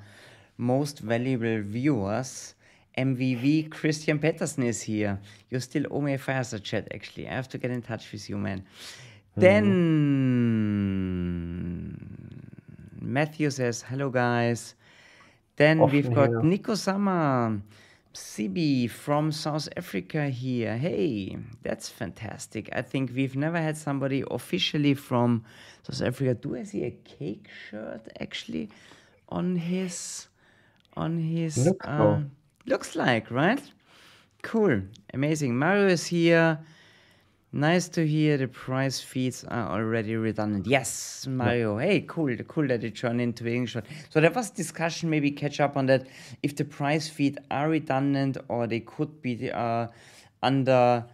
most 0.57 0.99
valuable 0.99 1.63
viewers. 1.63 2.57
MVV 2.99 3.71
Christian 3.71 4.19
Peterson 4.19 4.65
is 4.65 4.83
here. 4.83 5.21
You 5.51 5.61
still 5.61 5.85
owe 5.93 6.01
me 6.01 6.15
a 6.15 6.19
fireside 6.19 6.65
chat, 6.65 6.89
actually. 6.93 7.29
I 7.29 7.35
have 7.35 7.49
to 7.51 7.59
get 7.59 7.71
in 7.71 7.83
touch 7.83 8.11
with 8.11 8.29
you, 8.29 8.37
man. 8.37 8.65
Then 9.37 9.65
Matthew 13.01 13.49
says, 13.51 13.83
Hello, 13.83 14.11
guys. 14.11 14.75
Then 15.55 15.89
we've 15.89 16.13
got 16.13 16.31
here. 16.31 16.43
Nico 16.43 16.75
Sama, 16.75 17.63
Sibi 18.13 18.87
from 18.87 19.33
South 19.33 19.69
Africa 19.77 20.29
here. 20.29 20.77
Hey, 20.77 21.39
that's 21.63 21.89
fantastic. 21.89 22.69
I 22.73 22.83
think 22.83 23.13
we've 23.15 23.37
never 23.37 23.59
had 23.59 23.77
somebody 23.77 24.23
officially 24.31 24.95
from 24.95 25.45
South 25.83 26.07
Africa. 26.07 26.35
Do 26.35 26.57
I 26.57 26.65
see 26.65 26.85
a 26.85 26.91
cake 26.91 27.49
shirt 27.71 28.09
actually 28.21 28.71
on 29.29 29.57
his 29.57 30.29
on 30.97 31.19
his 31.19 31.57
Looks 31.67 31.87
uh, 31.87 32.21
looks 32.67 32.95
like, 32.95 33.31
right? 33.31 33.63
Cool. 34.43 34.83
Amazing. 35.15 35.59
Mario 35.59 35.87
is 35.87 36.07
here. 36.07 36.59
Nice 37.55 37.87
to 37.91 38.07
hear 38.07 38.39
the 38.39 38.49
price 38.49 38.99
feeds 38.99 39.45
are 39.45 39.79
already 39.79 40.17
redundant. 40.17 40.67
Yes, 40.67 41.27
Mario. 41.29 41.77
Hey, 41.77 42.01
cool. 42.09 42.35
Cool 42.49 42.69
that 42.69 42.83
it 42.83 42.97
turned 42.97 43.21
into 43.21 43.47
English. 43.47 43.77
So 44.09 44.23
there 44.23 44.31
was 44.31 44.49
discussion, 44.49 45.11
maybe 45.11 45.31
catch 45.31 45.61
up 45.61 45.77
on 45.77 45.85
that. 45.87 46.07
If 46.43 46.57
the 46.57 46.65
price 46.65 47.11
feed 47.11 47.39
are 47.51 47.69
redundant 47.69 48.39
or 48.49 48.67
they 48.67 48.81
could 48.81 49.21
be 49.21 49.51
uh, 49.51 49.89
under, 50.43 51.05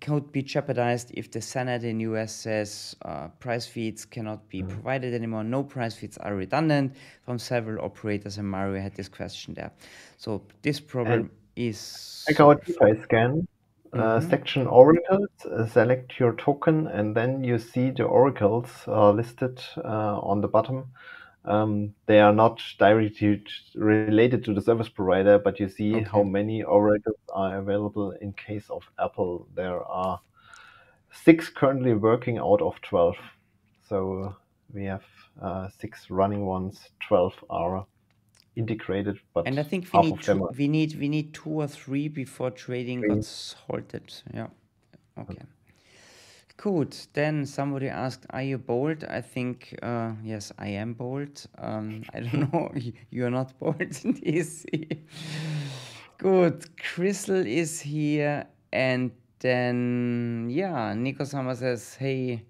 could 0.00 0.30
be 0.30 0.42
jeopardized 0.42 1.10
if 1.14 1.28
the 1.32 1.40
Senate 1.40 1.82
in 1.82 1.98
US 2.00 2.32
says 2.32 2.94
uh, 3.02 3.26
price 3.40 3.66
feeds 3.66 4.04
cannot 4.04 4.48
be 4.48 4.62
provided 4.62 5.12
anymore. 5.12 5.42
No 5.42 5.64
price 5.64 5.96
feeds 5.96 6.16
are 6.18 6.36
redundant 6.36 6.94
from 7.24 7.40
several 7.40 7.84
operators, 7.84 8.38
and 8.38 8.48
Mario 8.48 8.80
had 8.80 8.94
this 8.94 9.08
question 9.08 9.54
there. 9.54 9.72
So 10.18 10.42
this 10.62 10.78
problem 10.78 11.32
is. 11.56 12.24
Check 12.28 12.38
out 12.38 12.64
DeFi 12.64 13.02
scan. 13.02 13.48
Uh, 13.92 14.20
section 14.20 14.68
oracles, 14.68 15.28
uh, 15.50 15.66
select 15.66 16.20
your 16.20 16.34
token, 16.34 16.86
and 16.86 17.16
then 17.16 17.42
you 17.42 17.58
see 17.58 17.90
the 17.90 18.04
oracles 18.04 18.68
uh, 18.86 19.10
listed 19.10 19.60
uh, 19.78 20.18
on 20.20 20.40
the 20.40 20.46
bottom. 20.46 20.84
Um, 21.44 21.94
they 22.06 22.20
are 22.20 22.32
not 22.32 22.62
directly 22.78 23.42
related 23.74 24.44
to 24.44 24.54
the 24.54 24.60
service 24.60 24.88
provider, 24.88 25.40
but 25.40 25.58
you 25.58 25.68
see 25.68 26.02
how 26.02 26.22
many 26.22 26.62
oracles 26.62 27.16
are 27.32 27.58
available 27.58 28.12
in 28.20 28.32
case 28.34 28.70
of 28.70 28.82
Apple. 28.98 29.48
There 29.56 29.82
are 29.82 30.20
six 31.10 31.48
currently 31.48 31.94
working 31.94 32.38
out 32.38 32.62
of 32.62 32.80
12. 32.82 33.16
So 33.88 34.36
we 34.72 34.84
have 34.84 35.04
uh, 35.42 35.68
six 35.80 36.10
running 36.10 36.46
ones, 36.46 36.78
12 37.08 37.34
are 37.50 37.86
integrated, 38.56 39.20
but 39.34 39.46
And 39.46 39.58
I 39.58 39.62
think 39.62 39.86
we 39.92 40.00
need 40.00 40.20
two, 40.22 40.44
are 40.44 40.50
we 40.56 40.68
need 40.68 40.98
we 40.98 41.08
need 41.08 41.32
two 41.34 41.50
or 41.50 41.66
three 41.68 42.08
before 42.08 42.50
trading 42.50 43.00
Three. 43.00 43.08
got 43.16 43.54
halted. 43.68 44.12
Yeah. 44.34 44.48
Okay. 45.18 45.42
Good. 46.56 46.94
Then 47.14 47.46
somebody 47.46 47.88
asked, 47.88 48.26
"Are 48.30 48.42
you 48.42 48.58
bold?" 48.58 49.04
I 49.04 49.22
think 49.22 49.74
uh, 49.82 50.12
yes, 50.22 50.52
I 50.58 50.68
am 50.68 50.92
bold. 50.94 51.46
Um, 51.58 52.02
I 52.12 52.20
don't 52.20 52.52
know. 52.52 52.70
you- 52.74 52.92
You're 53.10 53.30
not 53.30 53.58
bold 53.58 53.80
in 54.04 54.14
DC. 54.14 54.98
Good. 56.18 56.66
Crystal 56.76 57.46
is 57.46 57.80
here, 57.80 58.46
and 58.72 59.10
then 59.38 60.48
yeah, 60.50 60.92
Nico 60.94 61.24
Summer 61.24 61.54
says, 61.54 61.94
"Hey." 61.94 62.42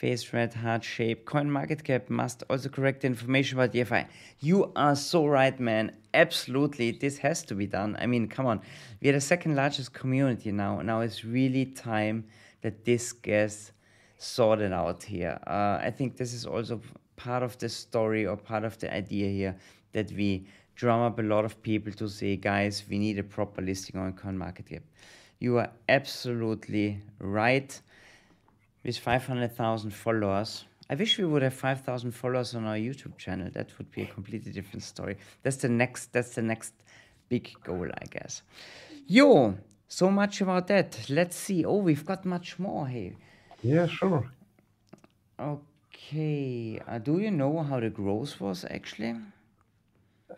Face 0.00 0.32
red 0.32 0.54
heart 0.54 0.82
shape. 0.82 1.26
Coin 1.26 1.50
market 1.50 1.84
cap 1.84 2.08
must 2.08 2.42
also 2.48 2.70
correct 2.70 3.02
the 3.02 3.06
information 3.06 3.58
about 3.58 3.72
the 3.72 3.84
fi 3.84 4.06
you 4.40 4.72
are 4.74 4.96
so 4.96 5.26
right 5.26 5.60
man. 5.60 5.92
Absolutely 6.14 6.92
this 6.92 7.18
has 7.18 7.42
to 7.42 7.54
be 7.54 7.66
done. 7.66 7.96
I 8.00 8.06
mean 8.06 8.26
come 8.26 8.46
on. 8.46 8.62
We 9.02 9.10
are 9.10 9.12
the 9.12 9.20
second 9.20 9.56
largest 9.56 9.92
community 9.92 10.52
now. 10.52 10.80
Now 10.80 11.02
it's 11.02 11.22
really 11.22 11.66
time 11.66 12.24
that 12.62 12.86
this 12.86 13.12
gets 13.12 13.72
sorted 14.16 14.72
out 14.72 15.02
here. 15.02 15.38
Uh, 15.46 15.78
i 15.88 15.90
think 15.96 16.16
this 16.16 16.32
is 16.32 16.46
also 16.46 16.80
part 17.16 17.42
of 17.42 17.58
the 17.58 17.68
story 17.68 18.26
or 18.26 18.36
part 18.36 18.64
of 18.64 18.78
the 18.78 18.88
idea 19.02 19.28
here 19.28 19.54
that 19.92 20.10
we 20.12 20.46
drum 20.76 21.00
up 21.02 21.18
a 21.18 21.22
lot 21.34 21.44
of 21.44 21.62
people 21.62 21.92
to 21.92 22.08
say 22.08 22.36
guys 22.36 22.84
we 22.88 22.98
need 22.98 23.18
a 23.18 23.26
proper 23.36 23.60
listing 23.60 24.00
on 24.00 24.14
coin 24.14 24.36
market 24.38 24.66
cap. 24.66 24.82
You 25.40 25.58
are 25.58 25.70
absolutely 25.88 27.02
right 27.18 27.70
with 28.84 28.98
500,000 28.98 29.90
followers. 29.90 30.64
I 30.88 30.94
wish 30.94 31.18
we 31.18 31.24
would 31.24 31.42
have 31.42 31.54
5,000 31.54 32.10
followers 32.12 32.54
on 32.54 32.64
our 32.64 32.76
YouTube 32.76 33.16
channel. 33.16 33.48
That 33.52 33.76
would 33.78 33.90
be 33.90 34.02
a 34.02 34.06
completely 34.06 34.52
different 34.52 34.82
story. 34.82 35.16
That's 35.42 35.56
the 35.56 35.68
next. 35.68 36.12
That's 36.12 36.34
the 36.34 36.42
next 36.42 36.74
big 37.28 37.50
goal, 37.62 37.86
I 37.86 38.06
guess. 38.06 38.42
Yo, 39.06 39.54
so 39.86 40.10
much 40.10 40.40
about 40.40 40.66
that. 40.68 40.98
Let's 41.08 41.36
see. 41.36 41.64
Oh, 41.64 41.76
we've 41.76 42.04
got 42.04 42.24
much 42.24 42.58
more 42.58 42.88
here. 42.88 43.14
Yeah, 43.62 43.86
sure. 43.86 44.30
Okay. 45.38 46.80
Uh, 46.86 46.98
do 46.98 47.18
you 47.18 47.30
know 47.30 47.62
how 47.62 47.78
the 47.80 47.90
growth 47.90 48.40
was 48.40 48.64
actually? 48.68 49.16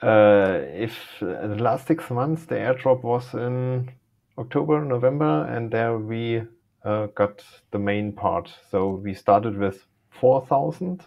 Uh, 0.02 0.58
if 0.74 1.22
uh, 1.22 1.46
the 1.46 1.62
last 1.62 1.86
six 1.86 2.10
months 2.10 2.44
the 2.46 2.56
airdrop 2.56 3.02
was 3.02 3.32
in 3.34 3.90
October, 4.36 4.84
November, 4.84 5.44
and 5.46 5.70
there 5.70 5.96
we 5.98 6.42
uh, 6.84 7.06
got 7.14 7.44
the 7.70 7.78
main 7.78 8.12
part. 8.12 8.52
So 8.70 8.90
we 8.90 9.14
started 9.14 9.56
with 9.58 9.86
4,000 10.10 11.06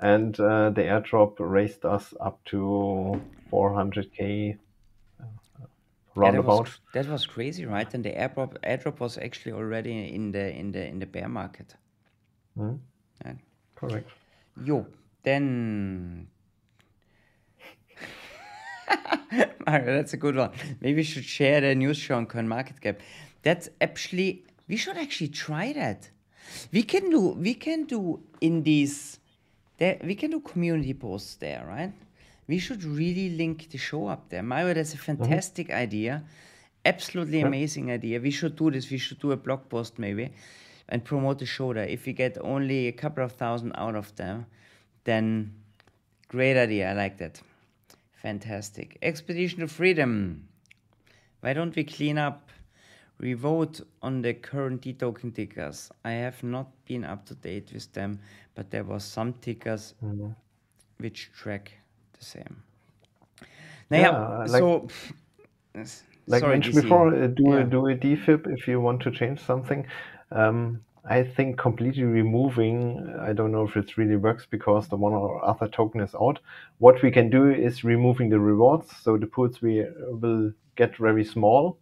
and 0.00 0.40
uh, 0.40 0.70
the 0.70 0.82
airdrop 0.82 1.36
raised 1.38 1.84
us 1.84 2.14
up 2.20 2.42
to 2.46 3.20
400k 3.52 4.56
uh, 5.20 5.24
Yeah, 6.16 6.30
that 6.30 6.44
was, 6.44 6.78
that 6.92 7.08
was 7.08 7.26
crazy, 7.26 7.66
right? 7.66 7.92
And 7.92 8.04
the 8.04 8.12
airdrop 8.12 8.56
airdrop 8.62 9.00
was 9.00 9.18
actually 9.18 9.52
already 9.52 10.14
in 10.14 10.32
the 10.32 10.54
in 10.54 10.72
the 10.72 10.86
in 10.86 10.98
the 11.00 11.06
bear 11.06 11.28
market. 11.28 11.74
Mhm. 12.56 12.78
Right. 13.24 13.38
Correct. 13.74 14.10
Yo, 14.64 14.86
then. 15.22 16.28
Mario, 19.66 19.96
that's 19.96 20.12
a 20.12 20.16
good 20.16 20.36
one. 20.36 20.50
Maybe 20.80 20.96
we 20.96 21.02
should 21.02 21.24
share 21.24 21.60
the 21.60 21.74
news 21.74 21.96
show 21.96 22.16
on 22.16 22.26
CoinMarketCap. 22.26 22.98
That's 23.42 23.68
actually 23.80 24.44
we 24.68 24.76
should 24.76 24.96
actually 24.96 25.28
try 25.28 25.72
that. 25.72 26.10
We 26.72 26.82
can 26.82 27.10
do 27.10 27.20
we 27.30 27.54
can 27.54 27.84
do 27.84 28.20
in 28.40 28.62
these 28.62 29.18
there 29.78 29.98
we 30.02 30.14
can 30.14 30.30
do 30.30 30.40
community 30.40 30.94
posts 30.94 31.36
there, 31.36 31.64
right? 31.66 31.92
We 32.46 32.58
should 32.58 32.84
really 32.84 33.30
link 33.30 33.70
the 33.70 33.78
show 33.78 34.06
up 34.08 34.28
there. 34.28 34.42
Mario, 34.42 34.74
that's 34.74 34.94
a 34.94 34.98
mhm. 34.98 35.00
fantastic 35.00 35.70
idea. 35.70 36.24
Absolutely 36.84 37.40
amazing 37.40 37.90
idea. 37.90 38.20
We 38.20 38.30
should 38.30 38.56
do 38.56 38.70
this. 38.70 38.90
We 38.90 38.98
should 38.98 39.18
do 39.18 39.32
a 39.32 39.36
blog 39.36 39.68
post 39.70 39.98
maybe 39.98 40.30
and 40.88 41.02
promote 41.02 41.38
the 41.38 41.46
show 41.46 41.72
there. 41.72 41.84
If 41.84 42.04
we 42.04 42.12
get 42.12 42.36
only 42.42 42.88
a 42.88 42.92
couple 42.92 43.24
of 43.24 43.32
thousand 43.32 43.72
out 43.76 43.94
of 43.94 44.14
them, 44.16 44.46
then 45.04 45.54
great 46.28 46.58
idea. 46.58 46.90
I 46.90 46.92
like 46.92 47.16
that. 47.18 47.40
Fantastic. 48.16 48.98
Expedition 49.00 49.60
to 49.60 49.68
Freedom. 49.68 50.46
Why 51.40 51.54
don't 51.54 51.74
we 51.74 51.84
clean 51.84 52.18
up? 52.18 52.50
We 53.18 53.34
vote 53.34 53.80
on 54.02 54.22
the 54.22 54.34
current 54.34 54.82
D-token 54.82 55.32
tickers. 55.32 55.90
I 56.04 56.12
have 56.12 56.42
not 56.42 56.66
been 56.86 57.04
up 57.04 57.24
to 57.26 57.34
date 57.34 57.70
with 57.72 57.92
them, 57.92 58.18
but 58.54 58.70
there 58.70 58.84
was 58.84 59.04
some 59.04 59.32
tickers 59.34 59.94
which 60.98 61.30
track 61.32 61.72
the 62.18 62.24
same. 62.24 62.62
Naja, 63.90 64.02
Yeah, 64.02 64.38
like- 64.38 64.48
so 64.48 64.88
like 66.26 66.40
sorry, 66.40 66.54
mentioned 66.54 66.76
DC. 66.76 66.82
before, 66.82 67.14
uh, 67.14 67.26
do 67.28 67.44
Yeah. 67.44 67.60
a 67.60 67.64
do 67.64 67.86
a 67.88 67.94
DFIP 67.94 68.46
if 68.46 68.66
you 68.68 68.80
want 68.80 69.02
to 69.02 69.10
change 69.10 69.40
something. 69.40 69.86
Um, 70.30 70.80
I 71.04 71.22
think 71.22 71.58
completely 71.58 72.04
removing. 72.04 73.14
I 73.20 73.34
don't 73.34 73.52
know 73.52 73.64
if 73.64 73.76
it 73.76 73.96
really 73.98 74.16
works 74.16 74.46
because 74.46 74.88
the 74.88 74.96
one 74.96 75.12
or 75.12 75.44
other 75.44 75.68
token 75.68 76.00
is 76.00 76.14
out. 76.14 76.40
What 76.78 77.02
we 77.02 77.10
can 77.10 77.28
do 77.30 77.50
is 77.50 77.84
removing 77.84 78.30
the 78.30 78.40
rewards, 78.40 78.96
so 78.96 79.18
the 79.18 79.26
pools 79.26 79.60
we 79.60 79.84
will 80.22 80.52
get 80.76 80.96
very 80.96 81.24
small, 81.24 81.76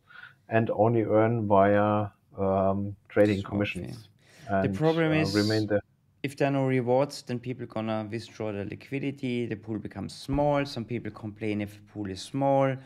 and 0.53 0.71
only 0.71 1.03
earn 1.03 1.47
via 1.49 2.09
um, 2.39 2.95
trading 3.09 3.41
Swap 3.41 3.51
commissions. 3.51 4.09
The 4.49 4.69
And, 4.69 4.77
problem 4.77 5.13
uh, 5.13 5.23
is 5.23 5.35
remain 5.35 5.67
the 5.67 5.81
if 6.23 6.37
there 6.37 6.49
are 6.49 6.53
no 6.53 6.67
rewards, 6.67 7.23
then 7.23 7.41
people 7.41 7.67
gonna 7.67 8.07
withdraw 8.11 8.53
the 8.53 8.65
liquidity. 8.65 9.47
The 9.47 9.57
pool 9.57 9.79
becomes 9.79 10.15
small. 10.15 10.65
Some 10.65 10.85
people 10.85 11.11
complain 11.11 11.61
if 11.61 11.75
the 11.75 11.83
pool 11.93 12.09
is 12.11 12.21
small. 12.23 12.77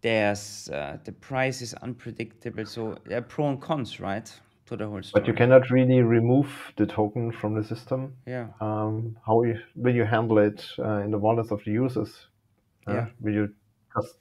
There's 0.00 0.70
uh, 0.70 0.96
the 1.04 1.12
price 1.12 1.60
is 1.62 1.74
unpredictable. 1.74 2.64
So 2.66 2.96
there 3.06 3.18
are 3.18 3.22
pro 3.34 3.48
and 3.50 3.60
cons, 3.60 4.00
right, 4.00 4.28
to 4.66 4.76
the 4.76 4.86
whole 4.88 5.02
story. 5.02 5.20
but 5.20 5.28
you 5.28 5.34
cannot 5.34 5.70
really 5.70 6.00
remove 6.02 6.48
the 6.76 6.86
token 6.86 7.30
from 7.30 7.54
the 7.54 7.62
system. 7.64 8.14
Yeah. 8.26 8.46
um, 8.60 9.16
how 9.26 9.42
you, 9.42 9.58
will 9.76 9.94
you 9.94 10.04
handle 10.04 10.38
it 10.38 10.64
uh, 10.78 11.04
in 11.04 11.10
the 11.10 11.18
wallets 11.18 11.50
of 11.52 11.60
the 11.64 11.72
users? 11.72 12.28
Uh, 12.88 12.92
Yeah. 12.94 13.06
Will 13.20 13.34
you 13.34 13.54
just 13.94 14.18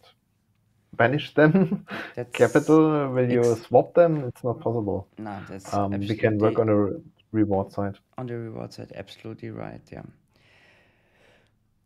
banish 1.01 1.33
them? 1.33 1.85
Capital? 2.33 3.09
Will 3.13 3.29
you 3.29 3.55
swap 3.67 3.93
them? 3.93 4.25
It's 4.27 4.43
not 4.43 4.59
possible. 4.59 5.07
No, 5.17 5.33
that's 5.49 5.73
Um, 5.73 5.91
we 5.91 6.15
can 6.15 6.37
work 6.37 6.59
on 6.59 6.69
a 6.69 6.75
re- 6.75 7.01
reward 7.31 7.71
side. 7.71 7.97
on 8.17 8.27
the 8.27 8.37
reward 8.37 8.73
side, 8.73 8.91
absolutely 8.95 9.49
right, 9.49 9.81
yeah. 9.91 10.03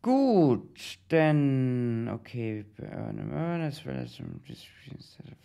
Gut, 0.01 0.97
then 1.09 2.09
okay, 2.17 2.63
as 3.69 3.85
well 3.85 3.97
as 3.97 4.19
instead 4.91 5.27
of 5.31 5.37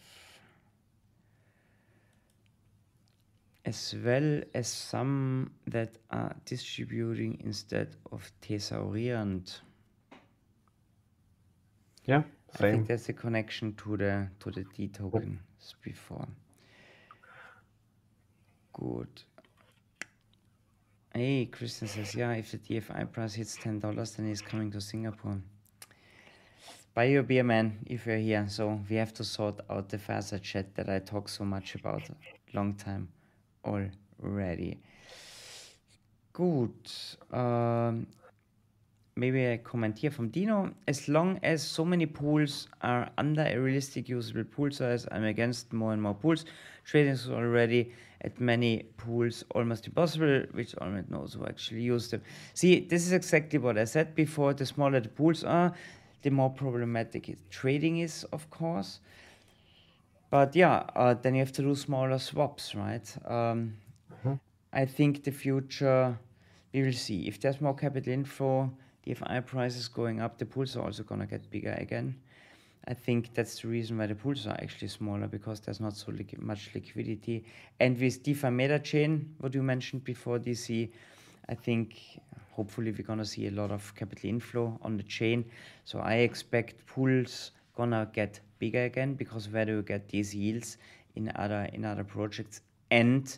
as 3.64 3.94
well 4.04 4.40
as 4.54 4.66
some 4.68 5.50
that 5.66 5.98
are 6.10 6.34
distributing 6.44 7.38
instead 7.44 7.88
of 8.12 8.30
thesaurierend. 8.42 9.60
Yeah, 12.06 12.22
I 12.54 12.58
think 12.58 12.88
there's 12.88 13.08
a 13.08 13.12
connection 13.12 13.74
to 13.74 13.96
the 13.96 14.28
to 14.40 14.50
the 14.50 14.64
D 14.76 14.88
token 14.88 15.40
before. 15.82 16.28
Good. 18.72 19.22
Hey, 21.14 21.46
Christian 21.46 21.88
says, 21.88 22.14
yeah, 22.14 22.32
if 22.32 22.52
the 22.52 22.58
DFI 22.58 23.10
price 23.10 23.34
hits 23.34 23.56
ten 23.56 23.80
dollars, 23.80 24.12
then 24.12 24.28
he's 24.28 24.40
coming 24.40 24.70
to 24.72 24.80
Singapore. 24.80 25.40
Buy 26.94 27.04
your 27.04 27.22
beer, 27.22 27.44
man, 27.44 27.78
if 27.86 28.06
you're 28.06 28.16
here. 28.18 28.46
So 28.48 28.80
we 28.88 28.96
have 28.96 29.12
to 29.14 29.24
sort 29.24 29.60
out 29.68 29.88
the 29.88 29.96
Faser 29.96 30.42
chat 30.42 30.74
that 30.74 30.88
I 30.88 30.98
talk 30.98 31.28
so 31.28 31.44
much 31.44 31.74
about. 31.76 32.02
Long 32.52 32.74
time 32.74 33.08
already. 33.64 34.78
Good. 36.32 36.92
Um, 37.32 38.06
maybe 39.16 39.44
a 39.44 39.58
comment 39.58 39.98
here 39.98 40.10
from 40.10 40.28
Dino. 40.28 40.72
As 40.88 41.08
long 41.08 41.38
as 41.42 41.62
so 41.62 41.84
many 41.84 42.06
pools 42.06 42.68
are 42.82 43.10
under 43.18 43.42
a 43.42 43.56
realistic 43.58 44.08
usable 44.08 44.44
pool 44.44 44.70
size, 44.70 45.06
I'm 45.10 45.24
against 45.24 45.72
more 45.72 45.92
and 45.92 46.02
more 46.02 46.14
pools. 46.14 46.44
Trading 46.84 47.12
is 47.12 47.28
already 47.28 47.92
at 48.22 48.40
many 48.40 48.84
pools 48.96 49.44
almost 49.54 49.86
impossible, 49.86 50.44
which 50.52 50.74
already 50.76 51.06
knows 51.08 51.34
who 51.34 51.46
actually 51.46 51.82
use 51.82 52.10
them. 52.10 52.22
See, 52.54 52.80
this 52.80 53.06
is 53.06 53.12
exactly 53.12 53.58
what 53.58 53.78
I 53.78 53.84
said 53.84 54.14
before. 54.14 54.54
The 54.54 54.66
smaller 54.66 55.00
the 55.00 55.08
pools 55.08 55.44
are, 55.44 55.72
the 56.22 56.30
more 56.30 56.50
problematic 56.50 57.36
trading 57.50 57.98
is, 57.98 58.24
of 58.32 58.48
course. 58.50 59.00
But 60.30 60.54
yeah, 60.54 60.84
uh, 60.94 61.14
then 61.14 61.34
you 61.34 61.40
have 61.40 61.52
to 61.52 61.62
do 61.62 61.74
smaller 61.74 62.18
swaps, 62.18 62.74
right? 62.74 63.16
Um, 63.26 63.74
mm-hmm. 64.12 64.34
I 64.72 64.84
think 64.84 65.24
the 65.24 65.32
future, 65.32 66.18
we 66.72 66.82
will 66.82 66.92
see. 66.92 67.26
If 67.26 67.40
there's 67.40 67.60
more 67.60 67.74
capital 67.74 68.12
inflow, 68.12 68.70
DFI 69.10 69.44
prices 69.46 69.88
going 69.88 70.20
up, 70.20 70.38
the 70.38 70.46
pools 70.46 70.76
are 70.76 70.84
also 70.84 71.02
going 71.02 71.20
to 71.20 71.26
get 71.26 71.50
bigger 71.50 71.76
again. 71.78 72.16
I 72.86 72.94
think 72.94 73.34
that's 73.34 73.60
the 73.60 73.68
reason 73.68 73.98
why 73.98 74.06
the 74.06 74.14
pools 74.14 74.46
are 74.46 74.58
actually 74.62 74.88
smaller 74.88 75.26
because 75.26 75.60
there's 75.60 75.80
not 75.80 75.96
so 75.96 76.12
li 76.12 76.26
much 76.38 76.70
liquidity. 76.74 77.44
And 77.78 77.98
with 78.00 78.22
DeFi 78.22 78.50
Meta 78.50 78.78
Chain, 78.78 79.34
what 79.38 79.54
you 79.54 79.62
mentioned 79.62 80.04
before, 80.04 80.38
DC, 80.38 80.90
I 81.48 81.54
think 81.54 82.20
hopefully 82.52 82.92
we're 82.92 83.06
gonna 83.06 83.24
see 83.24 83.48
a 83.48 83.50
lot 83.50 83.70
of 83.70 83.94
capital 83.94 84.30
inflow 84.30 84.78
on 84.82 84.96
the 84.96 85.02
chain. 85.02 85.44
So 85.84 85.98
I 85.98 86.14
expect 86.28 86.86
pools 86.86 87.52
gonna 87.76 88.08
get 88.12 88.40
bigger 88.58 88.84
again 88.84 89.14
because 89.14 89.48
where 89.48 89.64
do 89.64 89.72
you 89.76 89.82
get 89.82 90.08
these 90.08 90.34
yields 90.34 90.78
in 91.16 91.30
other 91.34 91.68
in 91.72 91.84
other 91.84 92.04
projects? 92.04 92.62
And 92.90 93.36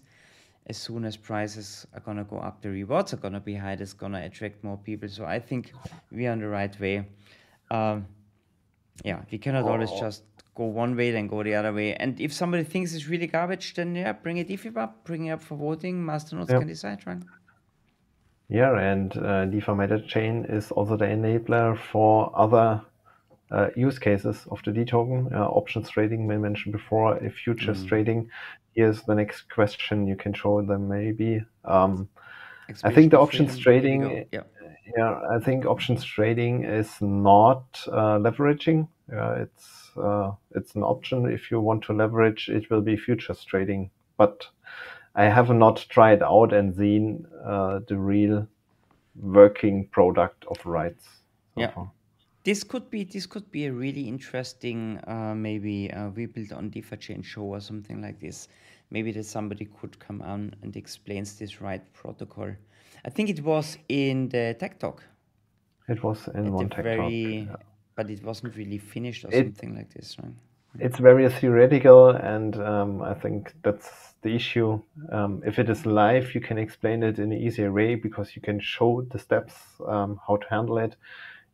as 0.66 0.77
soon 0.77 1.05
as 1.05 1.16
prices 1.16 1.87
are 1.94 2.01
gonna 2.01 2.25
go 2.25 2.38
up, 2.38 2.62
the 2.62 2.70
rewards 2.70 3.12
are 3.12 3.18
gonna 3.18 3.40
be 3.40 3.55
high. 3.55 3.75
That's 3.75 3.92
gonna 3.92 4.20
attract 4.20 4.62
more 4.62 4.77
people. 4.77 5.09
So 5.09 5.25
I 5.25 5.38
think 5.38 5.72
we're 6.11 6.31
on 6.31 6.38
the 6.40 6.48
right 6.48 6.79
way. 6.81 7.09
Um, 7.70 8.07
yeah, 9.05 9.22
we 9.31 9.38
cannot 9.38 9.64
always 9.64 9.90
oh. 9.92 10.01
just 10.01 10.22
go 10.55 10.64
one 10.66 10.96
way 10.96 11.11
then 11.11 11.27
go 11.27 11.42
the 11.42 11.55
other 11.55 11.72
way. 11.72 11.94
And 11.94 12.20
if 12.20 12.33
somebody 12.33 12.64
thinks 12.64 12.94
it's 12.94 13.09
really 13.09 13.27
garbage, 13.27 13.75
then 13.75 13.94
yeah, 13.94 14.12
bring 14.12 14.37
it 14.37 14.51
if 14.51 14.77
up, 14.77 15.05
bring 15.05 15.27
it 15.27 15.31
up 15.31 15.42
for 15.42 15.57
voting. 15.57 16.05
Masternodes 16.05 16.51
yep. 16.51 16.61
can 16.61 16.68
decide, 16.68 17.07
right? 17.07 17.22
Yeah, 18.48 18.79
and 18.79 19.16
uh, 19.16 19.46
DeFi 19.46 19.72
Meta 19.72 20.01
Chain 20.07 20.44
is 20.48 20.70
also 20.70 20.96
the 20.96 21.07
enabler 21.07 21.79
for 21.79 22.31
other 22.38 22.83
uh, 23.52 23.68
use 23.76 23.98
cases 23.98 24.46
of 24.50 24.62
the 24.64 24.70
dToken. 24.70 25.32
Uh, 25.32 25.46
options 25.46 25.90
trading, 25.90 26.26
we 26.26 26.38
mentioned 26.38 26.72
before, 26.72 27.18
if 27.18 27.34
futures 27.34 27.84
mm. 27.84 27.88
trading. 27.88 28.30
Here's 28.74 29.02
the 29.02 29.14
next 29.14 29.50
question. 29.50 30.06
You 30.06 30.16
can 30.16 30.32
show 30.32 30.62
them 30.62 30.88
maybe. 30.88 31.44
Um, 31.64 32.08
I 32.82 32.92
think 32.92 33.10
the 33.10 33.18
options 33.18 33.58
trading. 33.58 34.26
Yeah. 34.32 34.42
yeah, 34.96 35.20
I 35.30 35.38
think 35.38 35.66
options 35.66 36.02
trading 36.02 36.64
is 36.64 36.90
not 37.00 37.64
uh, 37.88 38.18
leveraging. 38.18 38.88
it's 39.10 39.90
uh, 39.96 40.32
it's 40.52 40.74
an 40.74 40.82
option. 40.82 41.30
If 41.30 41.50
you 41.50 41.60
want 41.60 41.84
to 41.84 41.92
leverage, 41.92 42.48
it 42.48 42.70
will 42.70 42.80
be 42.80 42.96
futures 42.96 43.44
trading. 43.44 43.90
But 44.16 44.46
I 45.14 45.24
have 45.24 45.50
not 45.50 45.84
tried 45.90 46.22
out 46.22 46.54
and 46.54 46.74
seen 46.74 47.26
uh, 47.44 47.80
the 47.86 47.98
real 47.98 48.48
working 49.20 49.88
product 49.88 50.46
of 50.50 50.56
Wrytes. 50.64 51.04
So 51.54 51.60
yeah. 51.60 51.70
Far. 51.72 51.90
This 52.44 52.64
could 52.64 52.90
be 52.90 53.05
this 53.05 53.26
could 53.26 53.50
be 53.52 53.66
a 53.66 53.72
really 53.72 54.09
interesting 54.09 54.98
uh, 55.07 55.35
maybe 55.35 55.92
uh, 55.92 56.09
we 56.09 56.26
build 56.26 56.52
on 56.52 56.70
DeFi 56.70 56.96
chain 56.96 57.22
show 57.22 57.42
or 57.42 57.61
something 57.61 58.02
like 58.02 58.20
this. 58.20 58.48
Maybe 58.90 59.12
that 59.12 59.24
somebody 59.24 59.68
could 59.81 59.98
come 59.98 60.20
on 60.22 60.55
and 60.62 60.76
explains 60.76 61.38
this 61.38 61.61
right 61.61 61.83
protocol. 61.92 62.50
I 63.05 63.11
think 63.11 63.31
it 63.31 63.42
was 63.42 63.78
in 63.88 64.28
the 64.28 64.57
tech 64.59 64.78
talk. 64.78 65.02
It 65.88 66.02
was 66.02 66.28
in 66.35 66.52
one 66.52 66.68
tech 66.68 66.85
very, 66.85 67.46
talk, 67.48 67.61
yeah. 67.61 67.66
but 67.96 68.11
it 68.11 68.22
wasn't 68.24 68.57
really 68.57 68.78
finished 68.78 69.24
or 69.24 69.28
it, 69.33 69.46
something 69.46 69.76
like 69.76 69.92
this, 69.94 70.16
right? 70.22 70.33
It's 70.78 70.98
very 70.98 71.28
theoretical, 71.28 72.11
and 72.11 72.57
um, 72.57 73.02
I 73.02 73.14
think 73.14 73.55
that's 73.62 74.14
the 74.22 74.35
issue. 74.35 74.81
Um, 75.11 75.42
if 75.44 75.59
it 75.59 75.68
is 75.68 75.85
live, 75.85 76.35
you 76.35 76.40
can 76.40 76.57
explain 76.57 77.02
it 77.02 77.18
in 77.18 77.33
an 77.33 77.38
easier 77.38 77.70
way 77.70 77.94
because 77.94 78.35
you 78.35 78.40
can 78.40 78.59
show 78.59 79.02
the 79.11 79.18
steps 79.18 79.55
um, 79.87 80.18
how 80.26 80.37
to 80.37 80.46
handle 80.48 80.78
it. 80.78 80.96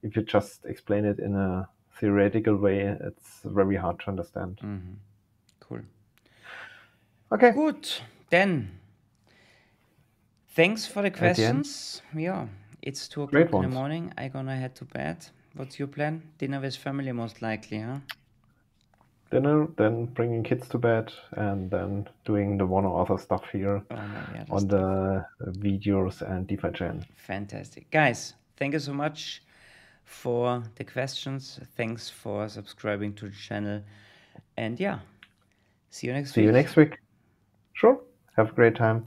If 0.02 0.16
you 0.16 0.22
just 0.22 0.64
explain 0.64 1.04
it 1.04 1.18
in 1.18 1.34
a 1.34 1.68
theoretical 1.98 2.56
way, 2.56 2.96
it's 3.00 3.40
very 3.44 3.76
hard 3.76 4.00
to 4.00 4.08
understand. 4.08 4.58
Mm-hmm. 4.62 4.94
Cool. 5.60 5.80
Okay. 7.32 7.50
Good. 7.50 7.88
Then, 8.30 8.78
thanks 10.54 10.86
for 10.86 11.02
the 11.02 11.10
questions. 11.10 12.02
The 12.14 12.22
yeah, 12.22 12.46
it's 12.82 13.08
two 13.08 13.22
o'clock 13.22 13.52
in 13.52 13.62
the 13.62 13.68
morning. 13.68 14.12
I'm 14.16 14.30
gonna 14.30 14.56
head 14.56 14.74
to 14.76 14.84
bed. 14.84 15.26
What's 15.54 15.78
your 15.78 15.88
plan? 15.88 16.22
Dinner 16.38 16.60
with 16.60 16.76
family, 16.76 17.10
most 17.12 17.42
likely, 17.42 17.80
huh? 17.80 17.98
dinner, 19.30 19.66
then 19.76 20.06
bringing 20.06 20.42
kids 20.42 20.68
to 20.68 20.78
bed, 20.78 21.12
and 21.32 21.70
then 21.70 22.08
doing 22.24 22.58
the 22.58 22.66
one 22.66 22.84
or 22.84 23.00
other 23.00 23.18
stuff 23.18 23.44
here 23.52 23.82
oh, 23.90 23.94
yeah, 24.34 24.44
on 24.50 24.68
the 24.68 25.24
videos 25.58 26.22
and 26.22 26.46
DeFi 26.46 26.70
Chain. 26.72 27.04
Fantastic. 27.16 27.90
Guys, 27.90 28.34
thank 28.56 28.72
you 28.72 28.78
so 28.78 28.92
much 28.92 29.42
for 30.08 30.62
the 30.76 30.84
questions. 30.84 31.60
Thanks 31.76 32.08
for 32.08 32.48
subscribing 32.48 33.12
to 33.14 33.26
the 33.26 33.34
channel. 33.36 33.82
And 34.56 34.80
yeah, 34.80 35.00
see 35.90 36.06
you 36.06 36.14
next 36.14 36.32
see 36.32 36.40
week. 36.40 36.44
See 36.44 36.46
you 36.46 36.52
next 36.52 36.76
week. 36.76 36.98
Sure. 37.74 38.00
Have 38.36 38.50
a 38.50 38.52
great 38.52 38.74
time. 38.74 39.06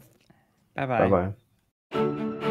Bye 0.76 0.86
bye. 0.86 1.10
Bye 1.10 1.34
bye. 1.92 2.48